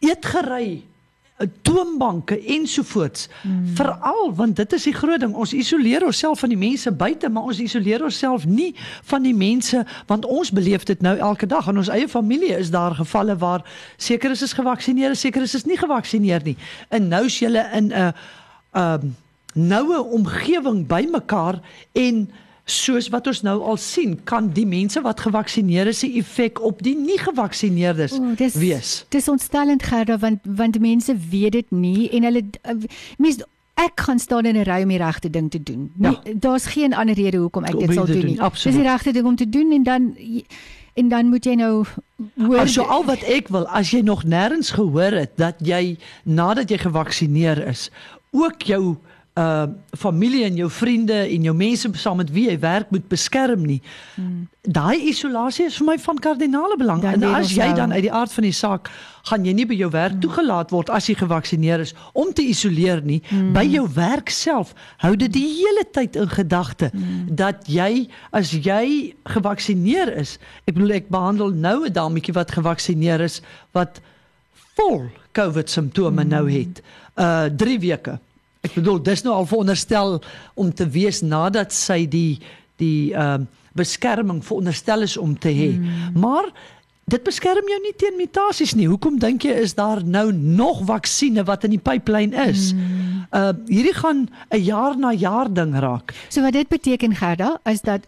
eetgery 0.02 0.82
eh, 1.36 1.46
toonbanke 1.62 2.36
ensovoorts 2.56 3.28
hmm. 3.42 3.66
veral 3.76 4.34
want 4.34 4.56
dit 4.56 4.72
is 4.72 4.86
die 4.88 4.94
groot 4.94 5.22
ding 5.22 5.34
ons 5.34 5.52
isoleer 5.54 6.04
onsself 6.04 6.42
van 6.42 6.50
die 6.50 6.58
mense 6.58 6.90
buite 6.90 7.30
maar 7.30 7.46
ons 7.52 7.60
isoleer 7.62 8.02
onsself 8.02 8.44
nie 8.46 8.72
van 9.12 9.22
die 9.22 9.34
mense 9.34 9.84
want 10.10 10.26
ons 10.26 10.50
beleef 10.50 10.84
dit 10.90 11.00
nou 11.06 11.14
elke 11.18 11.46
dag 11.46 11.70
in 11.70 11.78
ons 11.84 11.92
eie 11.94 12.10
familie 12.10 12.50
is 12.56 12.74
daar 12.74 12.98
gevalle 12.98 13.38
waar 13.38 13.62
seker 13.96 14.34
is 14.34 14.42
is 14.42 14.58
gevaksinereer 14.58 15.16
seker 15.16 15.46
is 15.46 15.54
is 15.54 15.68
nie 15.70 15.78
gevaksinereer 15.78 16.44
nie 16.50 16.58
en 16.90 17.08
nou 17.08 17.24
is 17.30 17.38
julle 17.38 17.62
in 17.78 17.92
'n 17.92 17.92
uh, 17.92 18.12
ehm 18.72 19.06
um, 19.06 19.16
noue 19.52 20.02
omgewing 20.02 20.86
bymekaar 20.88 21.60
en 21.92 22.30
soos 22.64 23.08
wat 23.10 23.26
ons 23.26 23.42
nou 23.42 23.56
al 23.62 23.76
sien, 23.76 24.14
kan 24.24 24.50
die 24.54 24.66
mense 24.66 25.00
wat 25.02 25.20
gevaksinereer 25.20 25.90
is 25.90 26.02
se 26.04 26.10
effek 26.18 26.60
op 26.62 26.82
die 26.82 26.94
nie 26.96 27.18
gevaksineerdes 27.18 28.14
wees. 28.54 28.92
Dis 29.08 29.28
ontstellend 29.28 29.82
gerda 29.82 30.18
want 30.18 30.40
want 30.46 30.78
mense 30.80 31.16
weet 31.30 31.52
dit 31.52 31.70
nie 31.70 32.10
en 32.10 32.28
hulle 32.28 32.44
uh, 32.62 32.76
mense 33.18 33.46
ek 33.74 33.96
kan 34.04 34.18
staan 34.18 34.46
in 34.46 34.56
'n 34.56 34.68
ry 34.68 34.82
om 34.82 34.88
die 34.88 34.98
regte 34.98 35.30
ding 35.30 35.50
te 35.50 35.62
doen. 35.62 35.90
Ja. 35.98 36.20
Daar's 36.34 36.66
geen 36.66 36.94
ander 36.94 37.14
rede 37.14 37.36
hoekom 37.36 37.64
ek 37.64 37.78
dit 37.78 37.92
sal 37.92 38.06
doen 38.06 38.24
nie. 38.24 38.38
Dis 38.38 38.74
die 38.74 38.82
regte 38.82 39.12
ding 39.12 39.26
om 39.26 39.36
te 39.36 39.48
doen 39.48 39.72
en 39.72 39.82
dan 39.82 40.14
en 40.94 41.08
dan 41.08 41.26
moet 41.26 41.44
jy 41.44 41.54
nou 41.54 41.84
hoor 42.36 42.58
Also 42.58 42.82
al 42.82 43.04
wat 43.04 43.22
ek 43.22 43.48
wil 43.48 43.66
as 43.66 43.90
jy 43.90 44.00
nog 44.00 44.24
nêrens 44.24 44.70
gehoor 44.76 45.12
het 45.12 45.36
dat 45.36 45.56
jy 45.58 45.96
nadat 46.22 46.70
jy 46.70 46.78
gevaksinereer 46.78 47.66
is 47.66 47.90
ook 48.30 48.62
jou 48.62 48.96
uh 49.34 49.64
familie 49.98 50.44
en 50.44 50.56
jou 50.56 50.70
vriende 50.70 51.14
en 51.14 51.42
jou 51.42 51.54
mense 51.56 51.88
saam 51.96 52.18
met 52.20 52.30
wie 52.30 52.50
jy 52.50 52.58
werk 52.60 52.90
moet 52.90 53.06
beskerm 53.08 53.62
nie. 53.64 53.78
Hmm. 54.14 54.48
Daai 54.60 55.08
isolasie 55.08 55.64
is 55.70 55.76
vir 55.80 55.86
my 55.86 55.94
van 55.98 56.18
kardinale 56.18 56.76
belang. 56.76 57.00
Dan 57.00 57.22
en 57.22 57.38
as 57.38 57.54
jy 57.56 57.70
dan 57.72 57.92
uit 57.92 58.02
die 58.04 58.12
aard 58.12 58.32
van 58.32 58.44
die 58.44 58.52
saak 58.52 58.90
gaan 59.30 59.46
jy 59.46 59.54
nie 59.56 59.64
by 59.66 59.78
jou 59.78 59.88
werk 59.90 60.12
hmm. 60.12 60.20
toegelaat 60.20 60.74
word 60.74 60.90
as 60.92 61.08
jy 61.08 61.14
gevaksinereer 61.16 61.80
is 61.80 61.94
om 62.12 62.32
te 62.32 62.44
isoleer 62.44 63.00
nie. 63.04 63.22
Hmm. 63.30 63.54
By 63.56 63.64
jou 63.64 63.86
werk 63.94 64.28
self 64.28 64.74
hou 65.00 65.14
dit 65.16 65.32
die 65.32 65.46
hele 65.62 65.86
tyd 65.96 66.18
in 66.20 66.28
gedagte 66.28 66.90
hmm. 66.92 67.30
dat 67.32 67.64
jy 67.72 68.10
as 68.36 68.52
jy 68.52 69.14
gevaksinereer 69.32 70.12
is, 70.20 70.36
ek 70.66 70.76
bedoel 70.76 70.98
ek 70.98 71.08
behandel 71.08 71.56
nou 71.56 71.86
'n 71.86 71.92
dametjie 71.92 72.36
wat 72.36 72.52
gevaksinereer 72.52 73.24
is 73.24 73.40
wat 73.72 74.02
vol 74.76 75.08
COVID 75.32 75.70
simptome 75.70 76.20
hmm. 76.20 76.28
nou 76.28 76.44
het. 76.52 76.84
Uh 77.16 77.48
3 77.48 77.78
weke. 77.80 78.18
Ek 78.62 78.76
bedoel 78.78 79.00
dis 79.02 79.24
nou 79.26 79.34
al 79.34 79.48
veronderstel 79.50 80.20
om 80.54 80.70
te 80.72 80.86
wees 80.88 81.22
nadat 81.22 81.74
sy 81.74 82.04
die 82.06 82.38
die 82.82 83.12
ehm 83.14 83.48
uh, 83.48 83.58
beskerming 83.72 84.42
veronderstel 84.44 85.00
is 85.06 85.16
om 85.16 85.32
te 85.38 85.48
hê. 85.48 85.70
Hmm. 85.72 86.18
Maar 86.20 86.50
dit 87.08 87.22
beskerm 87.24 87.68
jou 87.68 87.78
nie 87.80 87.94
teen 87.96 88.18
mutasies 88.18 88.74
nie. 88.76 88.84
Hoekom 88.90 89.16
dink 89.20 89.46
jy 89.48 89.54
is 89.64 89.72
daar 89.78 90.02
nou 90.04 90.26
nog 90.32 90.82
vaksines 90.88 91.46
wat 91.48 91.64
in 91.64 91.76
die 91.76 91.80
pipeline 91.80 92.36
is? 92.50 92.72
Hmm. 92.76 93.24
Uh 93.32 93.52
hierdie 93.66 93.96
gaan 93.96 94.28
'n 94.52 94.60
jaar 94.60 94.98
na 94.98 95.12
jaar 95.12 95.48
ding 95.52 95.72
raak. 95.78 96.12
So 96.28 96.42
wat 96.42 96.52
dit 96.52 96.68
beteken 96.68 97.16
Gerda 97.16 97.58
is 97.64 97.80
dat 97.80 98.04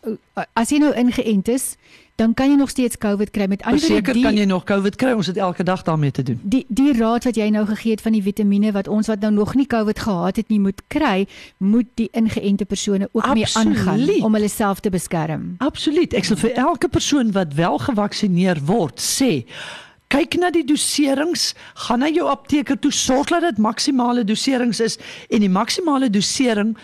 as 0.52 0.70
jy 0.70 0.78
nou 0.78 0.92
ingeënt 0.92 1.48
is, 1.48 1.76
dan 2.14 2.34
kan 2.34 2.50
jy 2.50 2.56
nog 2.56 2.70
steeds 2.70 2.98
COVID 2.98 3.30
kry 3.30 3.46
met 3.50 3.62
ander 3.62 3.80
Seker 3.80 4.14
kan 4.22 4.36
jy 4.36 4.44
nog 4.44 4.64
COVID 4.64 4.96
kry. 4.96 5.12
Ons 5.18 5.26
het 5.26 5.36
elke 5.36 5.62
dag 5.62 5.82
daarmee 5.82 6.10
te 6.10 6.22
doen. 6.22 6.40
Die 6.42 6.64
die 6.68 6.92
raad 6.94 7.24
wat 7.24 7.36
jy 7.36 7.48
nou 7.50 7.66
gegee 7.66 7.90
het 7.96 8.00
van 8.00 8.14
die 8.14 8.22
vitamiene 8.22 8.72
wat 8.72 8.88
ons 8.88 9.10
wat 9.10 9.20
nou 9.20 9.32
nog 9.32 9.54
nie 9.54 9.66
COVID 9.66 9.98
gehad 9.98 10.36
het 10.36 10.48
nie 10.48 10.60
moet 10.60 10.82
kry, 10.86 11.26
moet 11.58 11.88
die 11.94 12.08
ingeënte 12.12 12.64
persone 12.64 13.08
ook 13.12 13.22
Absoluut. 13.22 13.54
mee 13.54 13.66
aangaan 13.66 14.24
om 14.24 14.34
hulle 14.34 14.48
self 14.48 14.80
te 14.80 14.90
beskerm. 14.90 15.54
Absoluut. 15.58 16.14
Ek 16.14 16.24
sal 16.24 16.38
vir 16.38 16.54
elke 16.54 16.88
persoon 16.88 17.32
wat 17.32 17.54
wel 17.54 17.78
gevaksinereer 17.78 18.62
word 18.64 19.02
sê 19.02 19.44
Kyk 20.14 20.36
na 20.38 20.50
die 20.54 20.62
doserings, 20.62 21.54
gaan 21.88 22.04
na 22.04 22.08
jou 22.12 22.28
apteker 22.30 22.76
toe 22.78 22.92
sorg 22.92 23.32
dat 23.32 23.42
dit 23.42 23.58
maksimale 23.58 24.22
doserings 24.24 24.78
is 24.80 24.98
en 25.26 25.42
die 25.42 25.50
maksimale 25.50 26.10
dosering 26.12 26.76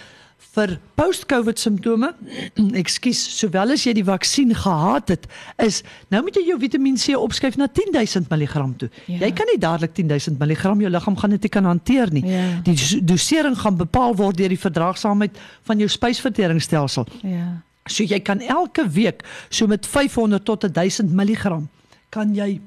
vir 0.55 0.72
post-COVID 0.98 1.61
simptome, 1.62 2.11
ekskuus, 2.83 3.20
sowel 3.38 3.74
as 3.74 3.85
jy 3.87 3.94
die 4.00 4.07
vaksin 4.07 4.55
gehad 4.57 5.12
het, 5.12 5.29
is 5.62 5.81
nou 6.12 6.22
moet 6.26 6.38
jy 6.38 6.46
jou 6.48 6.59
Vitamiin 6.62 6.98
C 7.00 7.14
opskryf 7.18 7.59
na 7.61 7.68
10000 7.70 8.31
mg 8.33 8.64
toe. 8.81 8.90
Ja. 9.07 9.20
Jy 9.26 9.31
kan 9.38 9.50
nie 9.53 9.61
dadelik 9.62 9.94
10000 9.98 10.40
mg 10.40 10.74
jou 10.85 10.90
liggaam 10.90 11.18
gaan 11.20 11.37
dit 11.37 11.50
kan 11.53 11.68
hanteer 11.68 12.12
nie. 12.14 12.24
Ja. 12.26 12.46
Die 12.66 12.76
dosering 13.07 13.59
gaan 13.61 13.79
bepaal 13.79 14.16
word 14.18 14.40
deur 14.40 14.53
die 14.53 14.61
verdraagsaamheid 14.61 15.38
van 15.68 15.83
jou 15.83 15.90
spysverteringsstelsel. 15.90 17.07
Ja. 17.22 17.61
So 17.90 18.07
jy 18.07 18.20
kan 18.22 18.42
elke 18.42 18.85
week 18.90 19.22
so 19.48 19.70
met 19.70 19.87
500 19.87 20.44
tot 20.44 20.66
1000 20.66 21.14
mg 21.14 21.62
kan 22.11 22.35
jy 22.35 22.59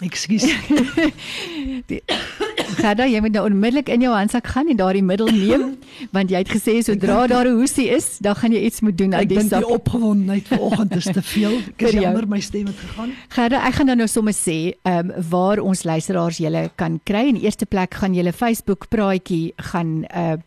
Ekskuus. 0.00 0.46
Gerda, 2.80 3.06
jy 3.06 3.20
moet 3.20 3.34
nou 3.36 3.44
onmiddellik 3.48 3.90
in 3.92 4.04
jou 4.06 4.12
handsak 4.14 4.46
gaan 4.54 4.70
en 4.72 4.78
daardie 4.78 5.04
middel 5.04 5.28
neem 5.34 5.64
want 6.16 6.32
jy 6.32 6.40
het 6.40 6.50
gesê 6.50 6.78
sodra 6.84 7.26
daar 7.30 7.48
'n 7.48 7.58
hoesie 7.60 7.88
is, 7.92 8.18
dan 8.18 8.34
gaan 8.34 8.52
jy 8.52 8.62
iets 8.64 8.80
moet 8.80 8.96
doen 8.98 9.14
aan 9.14 9.26
die 9.28 9.36
sak. 9.36 9.44
Ek 9.44 9.50
dink 9.50 9.66
die 9.66 9.74
opgewondenheid 9.76 10.46
vanoggend 10.48 10.96
is 10.96 11.04
te 11.04 11.22
veel. 11.22 11.54
Ek 11.76 11.82
is 11.90 11.92
jammer 11.92 12.28
my 12.28 12.40
stem 12.40 12.66
het 12.66 12.80
gegaan. 12.80 13.12
Gerda, 13.28 13.62
ek 13.68 13.74
gaan 13.74 13.86
dan 13.86 13.98
nou 13.98 14.08
sommer 14.08 14.34
sê, 14.34 14.74
ehm 14.82 15.10
um, 15.10 15.28
waar 15.30 15.58
ons 15.58 15.84
luisteraars 15.84 16.38
julle 16.38 16.70
kan 16.76 17.00
kry. 17.04 17.28
In 17.28 17.36
eerste 17.36 17.66
plek 17.66 17.94
gaan 17.94 18.14
julle 18.14 18.32
Facebook 18.32 18.88
praatjie 18.88 19.52
gaan 19.56 20.04
uh 20.14 20.38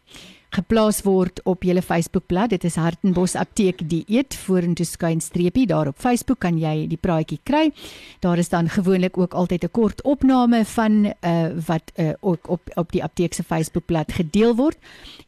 geplaas 0.54 1.00
word 1.06 1.40
op 1.50 1.64
julle 1.66 1.82
Facebookblad. 1.82 2.52
Dit 2.54 2.64
is 2.68 2.76
Hartenbos 2.78 3.34
Apteek 3.40 3.80
Dieet 3.90 4.36
vorentoe 4.46 4.86
skyn 4.86 5.22
streepie 5.24 5.66
daar 5.70 5.88
op 5.90 5.98
Facebook 6.02 6.40
kan 6.46 6.58
jy 6.62 6.88
die 6.92 7.00
praatjie 7.02 7.40
kry. 7.48 7.72
Daar 8.24 8.38
is 8.42 8.50
dan 8.54 8.70
gewoonlik 8.70 9.18
ook 9.18 9.34
altyd 9.34 9.64
'n 9.64 9.72
kort 9.72 10.02
opname 10.04 10.66
van 10.66 11.06
uh 11.06 11.12
wat 11.68 11.92
uh 11.96 12.14
ook 12.22 12.50
op 12.50 12.62
op 12.76 12.92
die 12.92 13.04
apteek 13.04 13.34
se 13.34 13.44
Facebookblad 13.44 14.12
gedeel 14.12 14.56
word. 14.56 14.78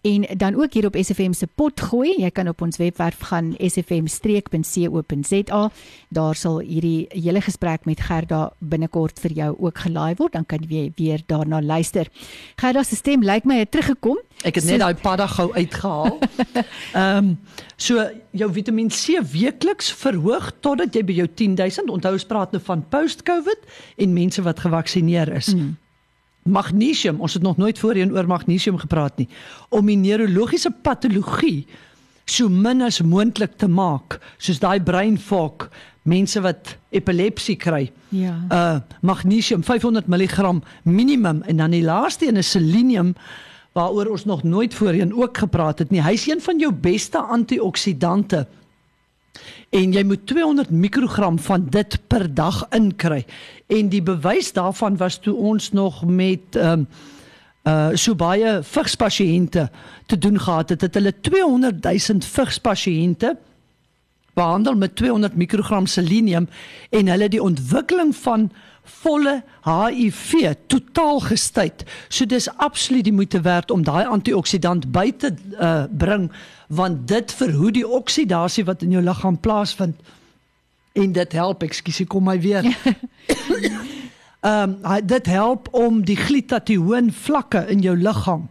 En 0.01 0.25
dan 0.37 0.55
ook 0.55 0.73
hier 0.73 0.85
op 0.85 0.95
SFM 0.95 1.33
se 1.33 1.47
pot 1.47 1.81
gooi. 1.81 2.13
Jy 2.17 2.29
kan 2.29 2.47
op 2.47 2.61
ons 2.61 2.77
webwerf 2.77 3.19
gaan 3.19 3.55
sfm-streek.co.za. 3.57 5.71
Daar 6.09 6.35
sal 6.35 6.59
hierdie 6.59 7.05
hele 7.09 7.41
gesprek 7.41 7.85
met 7.85 7.99
Gerda 7.99 8.53
binnekort 8.59 9.19
vir 9.19 9.31
jou 9.31 9.55
ook 9.59 9.77
gelaai 9.77 10.13
word. 10.17 10.33
Dan 10.33 10.45
kan 10.45 10.59
jy 10.69 10.91
weer 10.95 11.21
daarna 11.25 11.61
luister. 11.61 12.07
Gerda 12.55 12.83
se 12.83 12.95
stem 12.95 13.23
lyk 13.23 13.43
my 13.43 13.57
het 13.57 13.71
teruggekom. 13.71 14.17
Ek 14.43 14.55
het 14.59 14.65
net 14.67 14.81
daai 14.83 14.95
padda 14.99 15.27
gou 15.27 15.51
uitgehaal. 15.53 16.19
Ehm 16.93 17.17
um, 17.17 17.37
so 17.77 18.03
jou 18.31 18.47
Vitamiin 18.55 18.89
C 18.89 19.19
weekliks 19.31 19.89
verhoog 19.99 20.51
totdat 20.63 20.95
jy 20.95 21.03
by 21.03 21.15
jou 21.21 21.27
10000. 21.27 21.89
Onthou 21.91 22.13
ons 22.15 22.27
praat 22.27 22.51
nou 22.55 22.61
van 22.63 22.83
post-COVID 22.89 23.65
en 23.97 24.13
mense 24.13 24.41
wat 24.41 24.61
gevaksinereer 24.63 25.33
is. 25.35 25.53
Mm. 25.55 25.73
Magnesium, 26.45 27.19
ons 27.19 27.33
het 27.33 27.43
nog 27.43 27.57
nooit 27.57 27.79
voorheen 27.79 28.13
oor 28.13 28.27
magnesium 28.27 28.77
gepraat 28.77 29.17
nie. 29.17 29.27
Om 29.69 29.91
die 29.91 29.97
neurologiese 29.97 30.71
patologie 30.71 31.65
so 32.25 32.49
min 32.49 32.81
as 32.81 33.01
moontlik 33.01 33.57
te 33.61 33.67
maak, 33.69 34.19
soos 34.37 34.59
daai 34.61 34.79
brain 34.81 35.17
fog, 35.17 35.67
mense 36.05 36.41
wat 36.41 36.75
epilepsie 36.93 37.57
kry. 37.57 37.89
Ja. 38.13 38.35
Uh 38.53 38.77
magnesium 39.05 39.63
500 39.63 40.07
mg 40.07 40.61
minimum 40.83 41.41
en 41.43 41.57
dan 41.57 41.73
die 41.73 41.83
laaste 41.83 42.27
een 42.27 42.37
is 42.41 42.51
selenium 42.51 43.15
waaroor 43.75 44.07
ons 44.15 44.25
nog 44.25 44.43
nooit 44.43 44.73
voorheen 44.73 45.15
ook 45.15 45.37
gepraat 45.37 45.79
het 45.79 45.89
nie. 45.91 46.01
Hy's 46.01 46.27
een 46.27 46.41
van 46.41 46.59
jou 46.59 46.71
beste 46.73 47.19
antioksidante. 47.19 48.45
En 49.69 49.91
jy 49.91 50.03
moet 50.07 50.23
200 50.27 50.69
mikrogram 50.69 51.39
van 51.39 51.65
dit 51.69 51.97
per 52.07 52.29
dag 52.33 52.61
inkry. 52.71 53.25
En 53.67 53.89
die 53.91 54.01
bewys 54.01 54.53
daarvan 54.55 54.95
was 54.97 55.19
toe 55.19 55.35
ons 55.35 55.71
nog 55.71 56.05
met 56.05 56.55
ehm 56.55 56.85
um, 56.85 56.87
uh 57.65 57.97
so 57.97 58.13
baie 58.15 58.59
vigspasiënte 58.61 59.69
te 60.05 60.17
doen 60.17 60.39
gehad 60.39 60.69
het, 60.69 60.81
het 60.81 60.93
hulle 60.93 61.13
200 61.21 61.83
000 61.83 62.19
vigspasiënte 62.21 63.37
behandel 64.33 64.75
met 64.75 64.95
200 64.95 65.35
mikrogram 65.35 65.85
selenium 65.85 66.47
en 66.89 67.07
hulle 67.07 67.29
die 67.29 67.41
ontwikkeling 67.41 68.15
van 68.15 68.51
volle 68.85 69.43
HIV 69.65 70.53
totaal 70.67 71.19
gestuit. 71.19 71.85
So 72.09 72.25
dis 72.25 72.49
absoluut 72.57 73.03
die 73.03 73.13
moeite 73.13 73.41
werd 73.41 73.71
om 73.71 73.83
daai 73.83 74.05
antioksidant 74.05 74.91
by 74.91 75.11
te 75.11 75.33
uh, 75.59 75.83
bring 75.89 76.31
want 76.67 77.07
dit 77.07 77.31
verhoed 77.33 77.73
die 77.73 77.87
oksidasie 77.87 78.65
wat 78.65 78.81
in 78.81 78.91
jou 78.91 79.03
liggaam 79.03 79.39
plaasvind 79.39 79.95
en 80.95 81.11
dit 81.11 81.33
help, 81.35 81.63
ekskuus, 81.63 82.01
kom 82.07 82.23
my 82.23 82.39
weer. 82.39 82.63
Ehm 84.45 84.75
um, 84.85 85.05
dit 85.07 85.25
help 85.25 85.67
om 85.73 86.03
die 86.05 86.15
glutatione 86.15 87.11
vlakke 87.11 87.63
in 87.73 87.79
jou 87.81 87.95
liggaam 87.97 88.43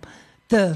te 0.51 0.75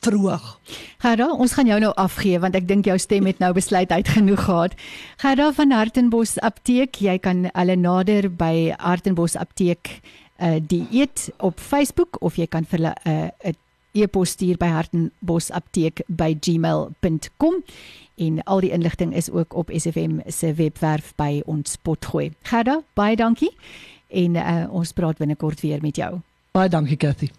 verhoog. 0.00 0.58
Gerda, 0.98 1.32
ons 1.32 1.52
gaan 1.52 1.66
jou 1.66 1.80
nou 1.80 1.92
afgee 1.94 2.38
want 2.38 2.56
ek 2.58 2.68
dink 2.68 2.88
jou 2.88 2.98
stem 2.98 3.26
het 3.26 3.40
nou 3.42 3.52
besluit 3.56 3.90
uit 3.90 4.08
genoeg 4.08 4.44
gehad. 4.44 4.74
Gerda 5.22 5.52
van 5.52 5.74
Hartenbos 5.74 6.38
Apteek, 6.38 7.00
jy 7.02 7.18
kan 7.18 7.48
hulle 7.52 7.76
nader 7.76 8.30
by 8.30 8.74
Hartenbos 8.78 9.36
Apteek 9.36 10.00
uh 10.38 10.60
die 10.62 10.86
eet 10.94 11.32
op 11.42 11.58
Facebook 11.58 12.20
of 12.22 12.36
jy 12.38 12.46
kan 12.46 12.64
vir 12.64 12.78
hulle 12.78 12.94
'n 13.04 13.30
uh, 13.44 13.52
e-pos 13.98 14.30
stuur 14.30 14.56
by 14.56 14.66
hartenbosapteek@gmail.com 14.66 17.64
en 18.14 18.42
al 18.42 18.60
die 18.60 18.70
inligting 18.70 19.14
is 19.14 19.30
ook 19.30 19.54
op 19.54 19.70
SFM 19.74 20.18
se 20.26 20.54
webwerf 20.54 21.12
by 21.16 21.42
ons 21.46 21.76
potgooi. 21.82 22.32
Gerda, 22.42 22.82
baie 22.94 23.16
dankie 23.16 23.56
en 24.08 24.34
uh, 24.34 24.66
ons 24.70 24.92
praat 24.92 25.18
binnekort 25.18 25.60
weer 25.60 25.78
met 25.80 25.96
jou. 25.96 26.20
Baie 26.52 26.68
dankie 26.68 26.96
Cathy. 26.96 27.30